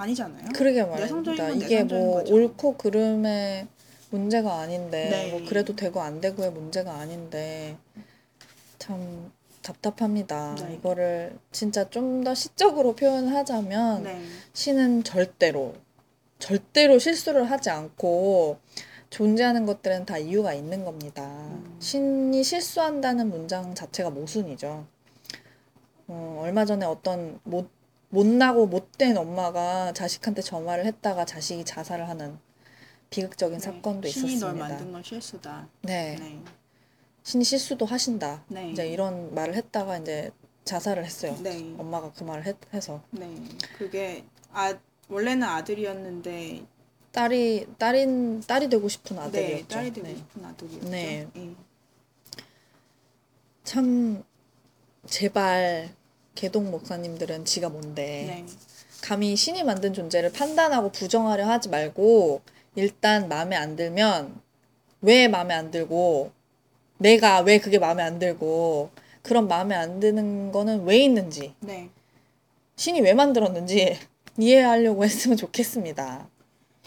[0.00, 0.48] 아, 아니잖아요.
[0.54, 1.48] 그러게 말입니다.
[1.50, 2.34] 이게 내성적인 뭐 거죠.
[2.34, 3.66] 옳고 그름의
[4.10, 5.30] 문제가 아닌데 네.
[5.30, 7.76] 뭐 그래도 되고 안 되고의 문제가 아닌데
[8.78, 9.30] 참
[9.62, 10.54] 답답합니다.
[10.56, 10.74] 네.
[10.74, 14.20] 이거를 진짜 좀 더 시적으로 표현하자면 네.
[14.52, 15.74] 신은 절대로
[16.38, 18.58] 절대로 실수를 하지 않고
[19.10, 21.24] 존재하는 것들은 다 이유가 있는 겁니다.
[21.26, 21.76] 음.
[21.78, 24.86] 신이 실수한다는 문장 자체가 모순이죠.
[26.08, 27.68] 어, 얼마 전에 어떤 못,
[28.10, 32.38] 못나고 못된 엄마가 자식한테 저 말을 했다가 자식이 자살을 하는
[33.08, 33.64] 비극적인 네.
[33.64, 34.68] 사건도 신이 널 있었습니다.
[34.68, 35.68] 만든 건 실수다.
[35.82, 36.16] 네.
[36.18, 36.42] 네.
[37.22, 38.44] 신이 실수도 하신다.
[38.48, 38.70] 네.
[38.70, 40.30] 이제 이런 말을 했다가 이제
[40.64, 41.36] 자살을 했어요.
[41.42, 41.74] 네.
[41.78, 43.02] 엄마가 그 말을 했, 해서.
[43.10, 43.32] 네.
[43.78, 44.76] 그게 아
[45.08, 46.64] 원래는 아들이었는데
[47.12, 49.68] 딸이 딸인 딸이 되고 싶은 네, 아들이었죠.
[49.68, 50.16] 딸이 되고 네.
[50.16, 50.88] 싶은 아들이었죠.
[50.88, 51.28] 네.
[51.36, 51.54] 예.
[53.64, 54.24] 참
[55.06, 55.90] 제발
[56.40, 58.46] 개동 목사님들은 지가 뭔데 네.
[59.02, 62.40] 감히 신이 만든 존재를 판단하고 부정하려 하지 말고
[62.76, 64.40] 일단 마음에 안 들면
[65.02, 66.32] 왜 마음에 안 들고
[66.96, 68.88] 내가 왜 그게 마음에 안 들고
[69.20, 71.90] 그런 마음에 안 드는 거는 왜 있는지 네.
[72.76, 73.98] 신이 왜 만들었는지
[74.38, 76.26] 이해하려고 했으면 좋겠습니다.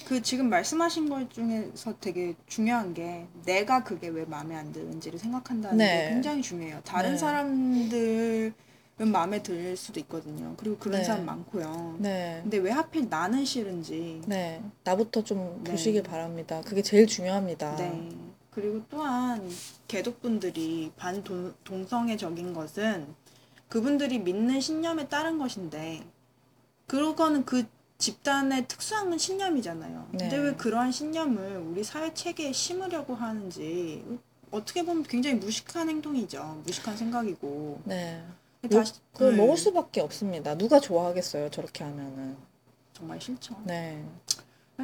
[0.08, 5.78] 그 지금 말씀하신 것 중에서 되게 중요한 게 내가 그게 왜 마음에 안 드는지를 생각한다는
[5.78, 6.06] 네.
[6.08, 6.82] 게 굉장히 중요해요.
[6.84, 7.18] 다른 네.
[7.18, 10.54] 사람들은 마음에 들 수도 있거든요.
[10.58, 11.04] 그리고 그런 네.
[11.04, 11.98] 사람 많고요.
[12.00, 12.40] 네.
[12.44, 14.22] 근데 왜 하필 나는 싫은지.
[14.28, 14.62] 네.
[14.84, 15.72] 나부터 좀 네.
[15.72, 16.62] 보시길 바랍니다.
[16.64, 17.76] 그게 제일 중요합니다.
[17.76, 18.10] 네.
[18.52, 19.50] 그리고 또한
[19.88, 23.08] 개독분들이 반동성애적인 것은
[23.68, 26.04] 그분들이 믿는 신념에 따른 것인데
[26.86, 27.66] 그거는 그
[27.98, 30.08] 집단의 특수한 신념이잖아요.
[30.12, 30.38] 근데 네.
[30.38, 34.04] 왜 그러한 신념을 우리 사회 체계에 심으려고 하는지
[34.52, 36.62] 어떻게 보면 굉장히 무식한 행동이죠.
[36.66, 37.82] 무식한 생각이고.
[37.86, 38.24] 네.
[38.70, 39.38] 다시 그걸 네.
[39.38, 40.56] 먹을 수밖에 없습니다.
[40.58, 42.36] 누가 좋아하겠어요, 저렇게 하면은.
[42.94, 43.56] 정말 싫죠.
[43.66, 44.04] 네.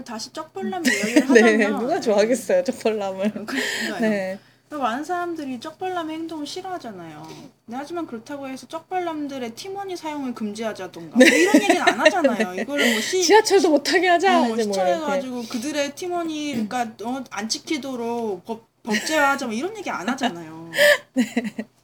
[0.06, 3.32] 다시 쩍벌남 이야기를 네, 하자면 누가 좋아하겠어요, 쩍벌남을.
[3.46, 4.00] 그러니까요.
[4.00, 4.40] 네.
[4.70, 7.28] 많은 사람들이 쩍벌남 행동을 싫어하잖아요.
[7.66, 12.62] 네, 하지만 그렇다고 해서 쩍벌남들의 팀원이 사용을 금지하자던가 뭐 이런 얘기는 안 하잖아요.
[12.62, 14.42] 이거를 뭐 시, 지하철도 못하게 하자!
[14.42, 14.58] 어, 뭐.
[14.62, 20.72] 시청해가지고 그들의 팀원이 그러니까 어, 안 지키도록 법, 법제화하자 뭐 이런 얘기 안 하잖아요.
[20.72, 21.14] 아,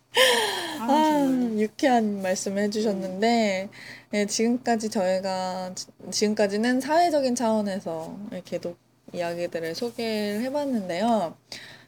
[0.79, 1.59] 아, 정말.
[1.59, 3.69] 유쾌한 말씀을 해주셨는데,
[4.11, 8.77] 네, 지금까지 저희가, 지- 지금까지는 사회적인 차원에서 계속
[9.13, 11.35] 이야기들을 소개를 해봤는데요.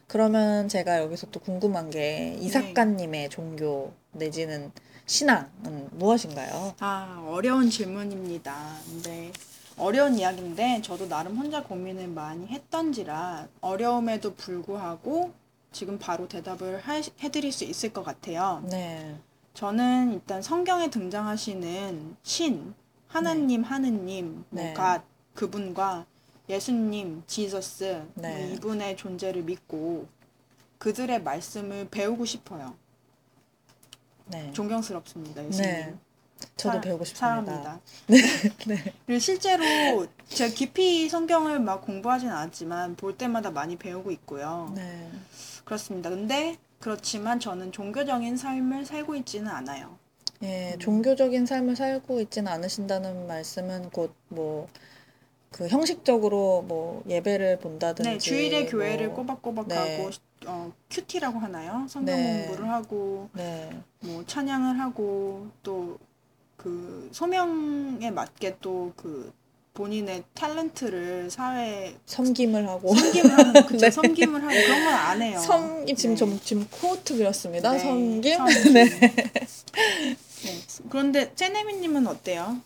[0.06, 3.28] 그러면 제가 여기서 또 궁금한 게, 이 네.
[3.28, 4.72] 종교 내지는
[5.06, 6.74] 신앙은 무엇인가요?
[6.80, 8.76] 아, 어려운 질문입니다.
[8.86, 9.32] 근데
[9.76, 15.32] 어려운 이야기인데 저도 나름 혼자 고민을 많이 했던지라 어려움에도 불구하고
[15.72, 18.62] 지금 바로 대답을 하- 해드릴 수 있을 것 같아요.
[18.68, 19.16] 네.
[19.54, 22.74] 저는 일단 성경에 등장하시는 신,
[23.08, 24.72] 하나님, 하느님, 뭐 네.
[24.72, 25.02] 갓,
[25.34, 26.06] 그분과
[26.48, 28.52] 예수님, 지저스, 뭐 네.
[28.54, 30.06] 이분의 존재를 믿고
[30.78, 32.74] 그들의 말씀을 배우고 싶어요.
[34.26, 34.52] 네.
[34.52, 35.70] 존경스럽습니다, 예수님.
[35.70, 35.94] 네.
[36.56, 37.42] 저도 사- 배우고 싶습니다.
[37.42, 37.80] 사랑합니다.
[38.68, 38.94] 네.
[39.06, 44.72] 그리고 실제로 제가 깊이 성경을 막 공부하진 않았지만 볼 때마다 많이 배우고 있고요.
[44.74, 45.10] 네.
[45.68, 46.08] 그렇습니다.
[46.08, 49.98] 근데 그렇지만 저는 종교적인 삶을 살고 있지는 않아요.
[50.42, 50.78] 예, 음.
[50.78, 54.68] 종교적인 삶을 살고 있지는 않으신다는 말씀은 곧 뭐,
[55.50, 59.98] 그 형식적으로 뭐 예배를 본다든지 네, 주일에 교회를 뭐, 꼬박꼬박 네.
[59.98, 60.10] 가고
[60.46, 61.86] 어, QT라고 하나요?
[61.88, 62.46] 성경 네.
[62.46, 63.70] 공부를 하고 네.
[64.00, 65.98] 뭐 찬양을 하고 또
[66.58, 69.32] 그 소명에 맞게 또 그
[69.82, 73.78] 본인의 탤런트를 사회에 섬김을 하고 섬김을 하는 거, 그쵸?
[73.86, 73.90] 네.
[73.92, 75.38] 섬김을 하고 그런 건 안 해요.
[75.38, 76.18] 섬김 지금 네.
[76.18, 77.70] 좀 지금 quote 그렸습니다.
[77.70, 78.36] 네, 섬김.
[78.36, 78.72] 섬김.
[78.74, 78.84] 네.
[78.88, 80.58] 네.
[80.90, 82.56] 그런데 제네미님은 어때요?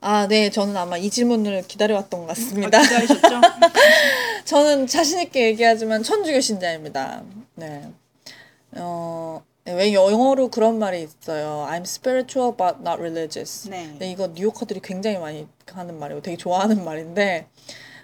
[0.00, 0.50] 아, 네.
[0.50, 2.82] 저는 아마 이 질문을 기다려왔던 것 아, 같습니다.
[2.82, 3.40] 기다리셨죠?
[4.44, 7.22] 저는 자신 있게 얘기하지만 천주교 신자입니다.
[7.54, 7.88] 네.
[8.72, 11.66] 어, 네, 왜 영어로 그런 말이 있어요.
[11.70, 13.68] I'm spiritual but not religious.
[13.68, 13.94] 네.
[13.98, 17.46] 네, 이거 뉴요커들이 굉장히 많이 하는 말이고 되게 좋아하는 말인데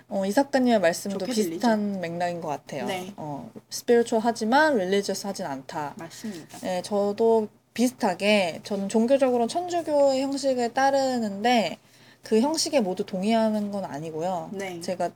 [0.08, 2.86] 어, 이 작가님의 말씀도 비슷한 맥락인 것 같아요.
[2.86, 3.12] 네.
[3.16, 5.94] 어, spiritual 하지만 religious 하진 않다.
[5.96, 6.58] 맞습니다.
[6.60, 11.78] 네, 저도 비슷하게 저는 종교적으로는 천주교의 형식을 따르는데
[12.22, 14.50] 그 형식에 모두 동의하는 건 아니고요.
[14.52, 14.80] 네.
[14.80, 15.10] 제가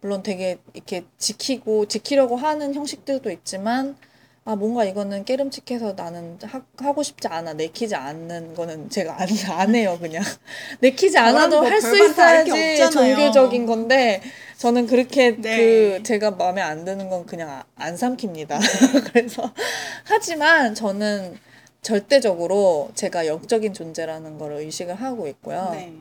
[0.00, 3.96] 물론 되게 이렇게 지키고 지키려고 하는 형식들도 있지만
[4.48, 9.74] 아 뭔가 이거는 깨름칙해서 나는 하, 하고 싶지 않아 내키지 않는 거는 제가 안, 안
[9.74, 10.22] 해요 그냥
[10.80, 12.94] 내키지 않아도 뭐 할수 별반 다를 게 있어야지.
[12.94, 14.22] 종교적인 건데
[14.56, 15.56] 저는 그렇게 네.
[15.98, 18.58] 그 제가 마음에 안 드는 건 그냥 아- 안 삼킵니다
[19.12, 19.52] 그래서
[20.04, 21.36] 하지만 저는
[21.82, 25.92] 절대적으로 제가 영적인 존재라는 걸 의식을 하고 있고요 네.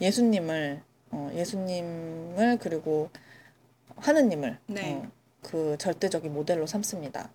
[0.00, 3.10] 예수님을 어, 예수님을 그리고
[3.96, 4.94] 하느님을 네.
[4.94, 5.06] 어,
[5.42, 7.28] 그 절대적인 모델로 삼습니다.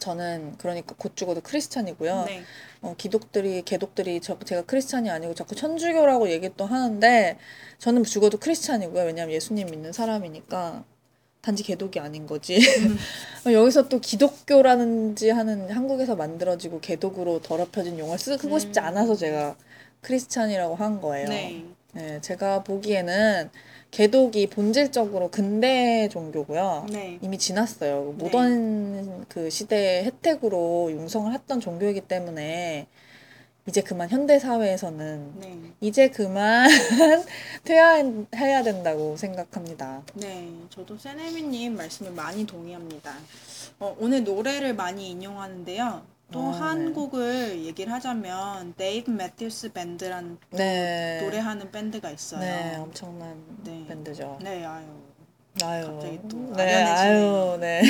[0.00, 2.24] 저는 그러니까 곧 죽어도 크리스찬이고요.
[2.26, 2.42] 네.
[2.82, 7.38] 어, 기독들이 개독들이 저, 제가 크리스찬이 아니고 자꾸 천주교라고 얘기 또 하는데
[7.78, 9.04] 저는 죽어도 크리스찬이고요.
[9.04, 10.84] 왜냐하면 예수님 믿는 사람이니까
[11.42, 12.58] 단지 개독이 아닌 거지.
[13.46, 18.84] 어, 여기서 또 기독교라는지 하는 한국에서 만들어지고 개독으로 더럽혀진 용어를 쓰고 싶지 음.
[18.84, 19.56] 않아서 제가
[20.00, 21.28] 크리스찬이라고 한 거예요.
[21.28, 21.64] 네.
[21.92, 23.50] 네, 제가 보기에는
[23.90, 26.86] 개독이 본질적으로 근대 종교고요.
[26.90, 27.18] 네.
[27.22, 28.14] 이미 지났어요.
[28.16, 28.24] 네.
[28.24, 32.86] 모던 그 시대의 혜택으로 융성을 했던 종교이기 때문에
[33.66, 35.58] 이제 그만 현대 사회에서는 네.
[35.80, 36.68] 이제 그만
[37.64, 40.02] 퇴화해야 된다고 생각합니다.
[40.14, 43.14] 네, 저도 세네미님 말씀에 많이 동의합니다.
[43.78, 46.02] 어, 오늘 노래를 많이 인용하는데요.
[46.32, 46.92] 또 아, 한 네.
[46.92, 51.20] 곡을 얘기를 하자면 Dave Matthews Band라는 네.
[51.22, 52.40] 노래하는 밴드가 있어요.
[52.40, 53.84] 네, 엄청난 네.
[53.88, 54.38] 밴드죠.
[54.40, 54.86] 네, 아유.
[55.62, 55.84] 아유.
[55.86, 57.46] 갑자기 또 네, 아련해지네요.
[57.52, 57.82] 아유, 네.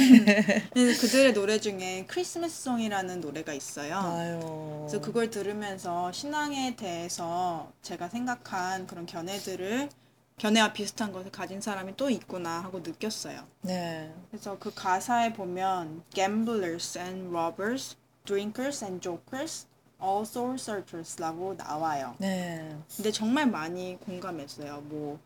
[0.73, 3.99] 그래서 그들의 노래 중에 Christmas Song이라는 노래가 있어요.
[3.99, 4.87] 아유.
[4.87, 9.91] 그래서 그걸 들으면서 신앙에 대해서 제가 생각한 그런 견해들을
[10.39, 13.43] 견해와 비슷한 것을 가진 사람이 또 있구나 하고 느꼈어요.
[13.61, 14.11] 네.
[14.31, 19.67] 그래서 그 가사에 보면 gamblers and robbers, drinkers and jokers,
[20.03, 22.15] all soul searchers라고 나와요.
[22.19, 22.77] 네.
[22.97, 24.81] 근데 정말 많이 공감했어요.
[24.83, 25.19] 뭐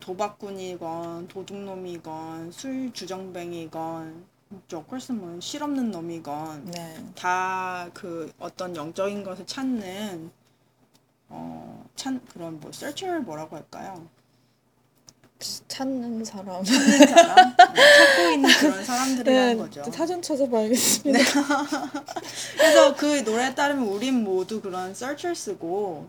[0.00, 4.24] 도박꾼이건 도둑놈이건 술 주정뱅이건
[4.68, 7.04] 조커스 뭐 실없는 놈이건 네.
[7.14, 10.30] 다그 어떤 영적인 것을 찾는
[11.28, 14.08] 어 찬 그런 뭐 searcher 뭐라고 할까요?
[15.68, 16.64] 찾는 사람.
[16.64, 17.82] 찾는 사람 네,
[18.16, 19.82] 찾고 있는 그런 사람들이라는 거죠.
[19.82, 21.18] 네, 사전 찾아봐야겠습니다.
[22.56, 26.08] 그래서 그 노래에 따르면 우린 모두 그런 searchers고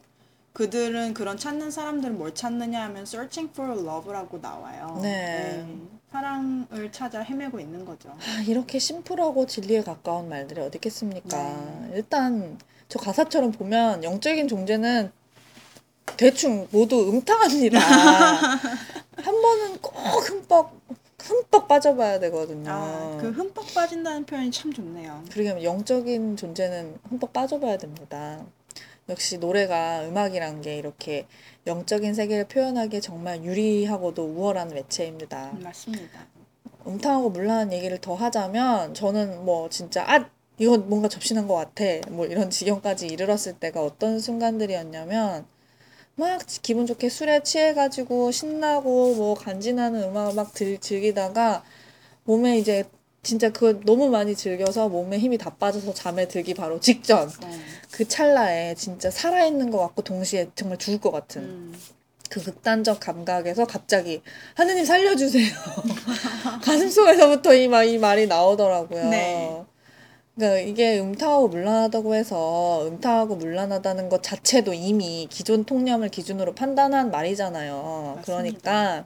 [0.53, 4.97] 그들은 그런 찾는 사람들은 뭘 찾느냐 하면 searching for love라고 나와요.
[5.01, 5.65] 네.
[6.11, 8.09] 사랑을 찾아 헤매고 있는 거죠.
[8.09, 11.37] 아, 이렇게 심플하고 진리에 가까운 말들이 어디 있겠습니까?
[11.37, 11.91] 네.
[11.93, 15.11] 일단 저 가사처럼 보면 영적인 존재는
[16.17, 17.79] 대충 모두 음탕합니다.
[19.39, 20.71] 한 번은 꼭 흠뻑
[21.17, 22.69] 흠뻑 빠져봐야 되거든요.
[22.69, 25.23] 아, 그 흠뻑 빠진다는 표현이 참 좋네요.
[25.31, 28.43] 그러게 영적인 존재는 흠뻑 빠져봐야 됩니다.
[29.07, 31.25] 역시 노래가 음악이란 게 이렇게
[31.67, 35.51] 영적인 세계를 표현하기에 정말 유리하고도 우월한 매체입니다.
[35.53, 36.27] 음, 맞습니다.
[36.85, 42.25] 음탕하고 물란한 얘기를 더 하자면 저는 뭐 진짜 아 이거 뭔가 접신한 것 같아 뭐
[42.25, 45.45] 이런 지경까지 이르렀을 때가 어떤 순간들이었냐면
[46.19, 51.63] 막 기분 좋게 술에 취해가지고 신나고 뭐 간지나는 음악을 막 들, 즐기다가
[52.25, 52.83] 몸에 이제
[53.23, 57.59] 진짜 그거 너무 많이 즐겨서 몸에 힘이 다 빠져서 잠에 들기 바로 직전 어,
[57.91, 61.79] 그 찰나에 진짜 살아있는 것 같고 동시에 정말 죽을 것 같은 음,
[62.29, 64.21] 그 극단적 감각에서 갑자기
[64.55, 65.49] 하느님 살려주세요.
[66.61, 69.09] 가슴속에서부터 이, 말, 이 말이 나오더라고요.
[69.09, 69.63] 네.
[70.39, 78.13] 그러니까 이게 음탕하고 물란하다고 해서 음탕하고 물란하다는 것 자체도 이미 기존 통념을 기준으로 판단한 말이잖아요.
[78.15, 78.23] 맞습니다.
[78.23, 79.05] 그러니까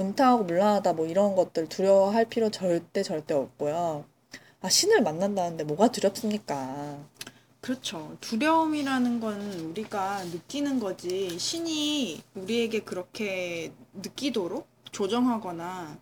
[0.00, 4.04] 음탕하고 물란하다 뭐 이런 것들 두려워할 필요 절대 절대 없고요.
[4.60, 6.98] 아, 신을 만난다는데 뭐가 두렵습니까?
[7.60, 8.16] 그렇죠.
[8.20, 9.40] 두려움이라는 건
[9.70, 15.96] 우리가 느끼는 거지 신이 우리에게 그렇게 느끼도록 조정하거나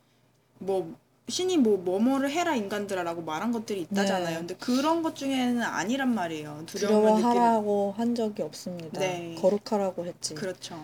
[0.59, 0.97] 뭐
[1.29, 4.31] 신이 뭐 뭐뭐를 해라 인간들아라고 말한 것들이 있다잖아요.
[4.31, 4.39] 네.
[4.39, 6.65] 근데 그런 것 중에는 아니란 말이에요.
[6.67, 9.01] 두려움을 느끼는 두려워하라고 한 적이 없습니다.
[9.01, 9.35] 네.
[9.41, 10.35] 거룩하라고 했지.
[10.35, 10.79] 그렇죠.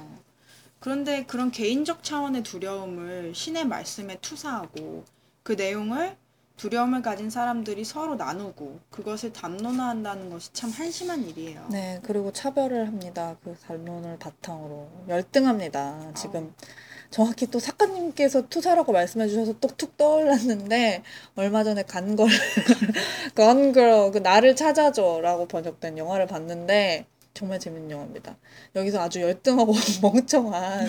[0.78, 5.04] 그런데 그런 개인적 차원의 두려움을 신의 말씀에 투사하고
[5.42, 6.16] 그 내용을
[6.56, 11.66] 두려움을 가진 사람들이 서로 나누고 그것을 담론화한다는 것이 참 한심한 일이에요.
[11.70, 13.36] 네, 그리고 차별을 합니다.
[13.42, 14.90] 그 반론을 바탕으로.
[15.08, 16.12] 열등합니다.
[16.14, 16.54] 지금
[17.10, 21.02] 정확히 또 작가님께서 투사라고 말씀해 주셔서 똑툭 떠올랐는데,
[21.34, 22.28] 얼마 전에 간걸,
[23.34, 28.36] 건걸, 그 나를 찾아줘라고 번역된 영화를 봤는데, 정말 재밌는 영화입니다.
[28.76, 30.88] 여기서 아주 열등하고 멍청한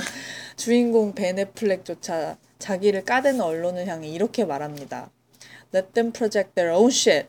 [0.58, 5.10] 주인공 베네플렉조차 자기를 까대는 언론을 향해 이렇게 말합니다.
[5.74, 7.28] Let them project their own shit.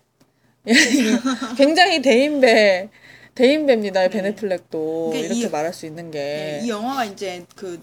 [1.57, 2.89] 굉장히 대인배,
[3.35, 4.09] 대인배입니다.
[4.09, 6.19] 베네플렉도 그러니까 이렇게 이- 말할 수 있는 게.
[6.19, 7.81] 네, 이 영화가 이제 그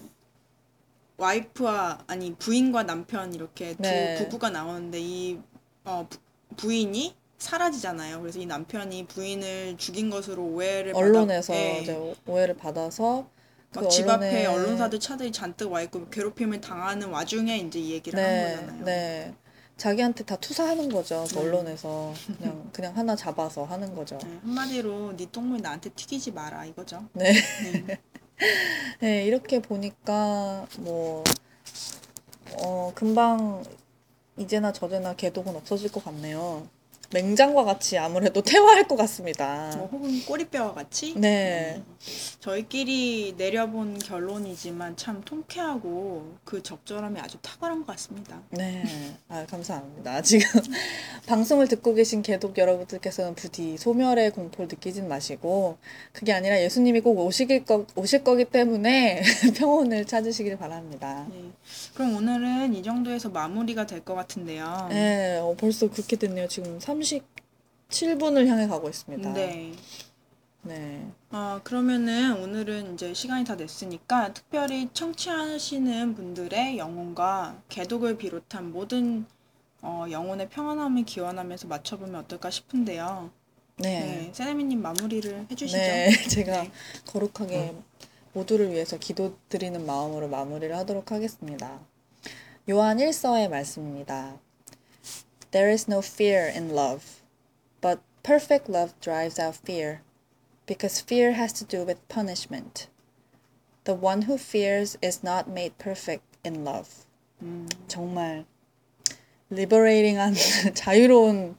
[1.20, 4.16] 와이프와 아니 부인과 남편 이렇게 두 네.
[4.18, 5.38] 부부가 나오는데 이
[5.84, 6.18] 어, 부,
[6.56, 8.20] 부인이 사라지잖아요.
[8.20, 11.80] 그래서 이 남편이 부인을 죽인 것으로 오해를 언론에서 받아, 예.
[11.80, 13.28] 이제 오해를 받아서
[13.72, 18.26] 그 앞에 언론에- 언론사들 차들이 잔뜩 와 있고 괴롭힘을 당하는 와중에 이제 이 얘기를 한
[18.28, 18.84] 네, 거잖아요.
[18.84, 19.34] 네.
[19.76, 21.24] 자기한테 다 투사하는 거죠.
[21.32, 21.42] 그 음.
[21.46, 24.18] 언론에서 그냥 그냥 하나 잡아서 하는 거죠.
[24.18, 27.06] 네, 한마디로 네 똥물 나한테 튀기지 마라 이거죠.
[27.14, 27.32] 네.
[27.86, 27.98] 네.
[29.00, 31.24] 네, 이렇게 보니까 뭐
[32.62, 33.62] 어, 금방
[34.36, 36.66] 이제나 저제나 개독은 없어질 것 같네요.
[37.12, 39.74] 맹장과 같이 아무래도 퇴화할 것 같습니다.
[39.76, 41.82] 뭐 혹은 꼬리뼈와 같이 네.
[42.38, 48.40] 저희끼리 내려본 결론이지만 참 통쾌하고 그 적절함이 아주 탁월한 것 같습니다.
[48.50, 48.84] 네.
[49.28, 50.22] 아, 감사합니다.
[50.22, 50.60] 지금
[51.26, 55.76] 방송을 듣고 계신 개독 여러분들께서는 부디 소멸의 공포를 느끼진 마시고,
[56.12, 59.22] 그게 아니라 예수님이 꼭 오시길 거, 오실 거기 때문에
[59.58, 61.26] 평온을 찾으시길 바랍니다.
[61.30, 61.50] 네.
[61.94, 64.86] 그럼 오늘은 이 정도에서 마무리가 될 것 같은데요.
[64.88, 66.48] 네, 어, 벌써 그렇게 됐네요.
[66.48, 69.32] 지금 37분을 향해 가고 있습니다.
[69.32, 69.72] 네.
[70.62, 71.10] 네.
[71.30, 79.26] 어, 그러면은 오늘은 이제 시간이 다 됐으니까 특별히 청취하시는 분들의 영혼과 개독을 비롯한 모든
[79.82, 83.30] 어, 영혼의 평안함을 기원하면서 맞춰보면 어떨까 싶은데요.
[83.78, 84.00] 네.
[84.00, 85.78] 네, 세레미님 마무리를 해주시죠.
[85.78, 86.70] 네, 제가 네.
[87.06, 87.74] 거룩하게
[88.34, 91.80] 모두를 위해서 기도드리는 마음으로 마무리를 하도록 하겠습니다.
[92.68, 94.38] 요한 1서의 말씀입니다.
[95.51, 97.21] There is no fear in love,
[97.81, 100.01] but perfect love drives out fear,
[100.65, 102.87] because fear has to do with punishment.
[103.85, 107.05] The one who fears is not made perfect in love.
[107.41, 108.45] 음, 정말
[109.49, 110.33] liberating한
[110.73, 111.55] 자유로운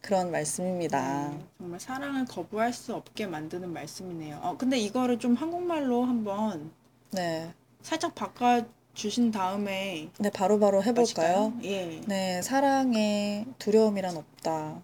[0.00, 1.30] 그런 말씀입니다.
[1.30, 4.40] 네, 정말 사랑을 거부할 수 없게 만드는 말씀이네요.
[4.42, 6.72] 어, 근데 이거를 좀 한국말로 한번
[7.10, 7.52] 네.
[7.82, 8.62] 살짝 바꿔
[8.95, 11.53] 주신 다음에 네, 바로바로 해볼까요?
[11.63, 12.01] 예.
[12.07, 14.81] 네, 사랑에 두려움이란 없다.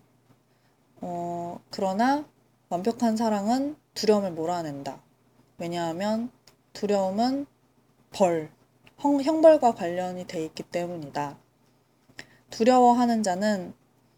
[0.99, 2.25] 어, 그러나
[2.69, 5.01] 완벽한 사랑은 두려움을 몰아낸다.
[5.57, 6.29] 왜냐하면
[6.73, 7.45] 두려움은
[8.11, 8.51] 벌,
[8.97, 11.37] 형, 형벌과 관련이 돼 있기 때문이다.
[12.49, 13.73] 두려워하는 자는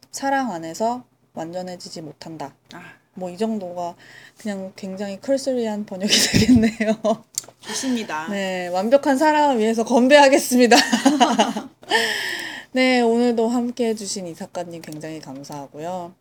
[0.10, 2.56] 사랑 안에서 완전해지지 못한다.
[2.74, 3.96] 아, 뭐 이 정도가
[4.38, 7.24] 그냥 굉장히 클스리한 번역이 되겠네요.
[7.62, 8.28] 좋습니다.
[8.30, 10.76] 네, 완벽한 사랑을 위해서 건배하겠습니다.
[12.74, 16.14] 네, 오늘도 함께 해주신 이 작가님 굉장히 감사하고요.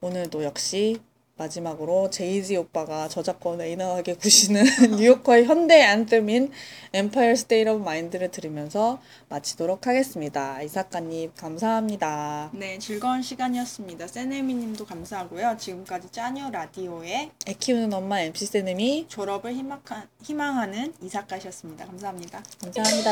[0.00, 0.98] 오늘도 역시
[1.40, 4.62] 마지막으로 제이지 오빠가 저작권에 인하하게 구시는
[4.98, 6.52] 뉴요커의 현대 앤템인
[6.94, 10.60] Empire State of Mind를 들으면서 마치도록 하겠습니다.
[10.60, 12.50] 이 작가님 감사합니다.
[12.52, 14.06] 네, 즐거운 시간이었습니다.
[14.06, 15.56] 세네미 님도 감사하고요.
[15.58, 21.86] 지금까지 짜녀 라디오의 애 키우는 엄마 MC 세님이 졸업을 희망하, 희망하는 이사카셨습니다.
[21.86, 22.42] 감사합니다.
[22.60, 23.10] 감사합니다.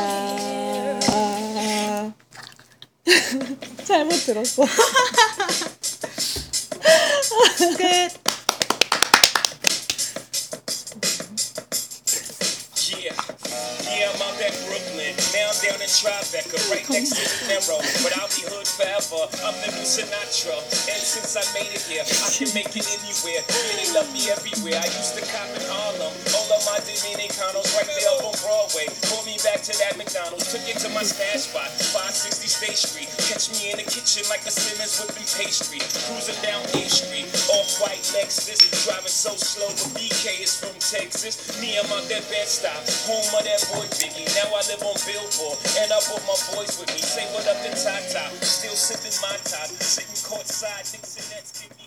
[1.11, 2.13] 아...
[3.85, 4.63] 잘못 들었어.
[7.77, 8.11] 끝!
[12.89, 13.13] Yeah,
[13.85, 15.15] yeah, I'm out at Brooklyn.
[15.31, 17.79] Now I'm down in Tribeca, right next to the narrow.
[18.03, 19.29] But I'll be hood forever.
[19.45, 20.57] I'm living Sinatra.
[20.89, 23.41] And since I made it here, I can make it anywhere.
[23.45, 24.81] Yeah, they love me everywhere.
[24.81, 26.13] I used to cop in Harlem.
[26.49, 28.89] Of my Dominicanos right there up on Broadway.
[29.05, 30.49] Pulled me back to that McDonald's.
[30.49, 33.09] Took it to my stash spot, 560 State Street.
[33.29, 35.77] Catch me in the kitchen like a Simmons whipping pastry.
[36.09, 38.65] Cruising down A Street, off white Lexus.
[38.81, 41.37] Driving so slow, but BK is from Texas.
[41.61, 44.25] Me, I'm out that bed stop, home of that boy Biggie.
[44.33, 47.01] Now I live on Billboard, and I brought my boys with me.
[47.05, 50.89] Say what up to Tata, still sipping my top, sitting courtside,
[51.61, 51.79] give me.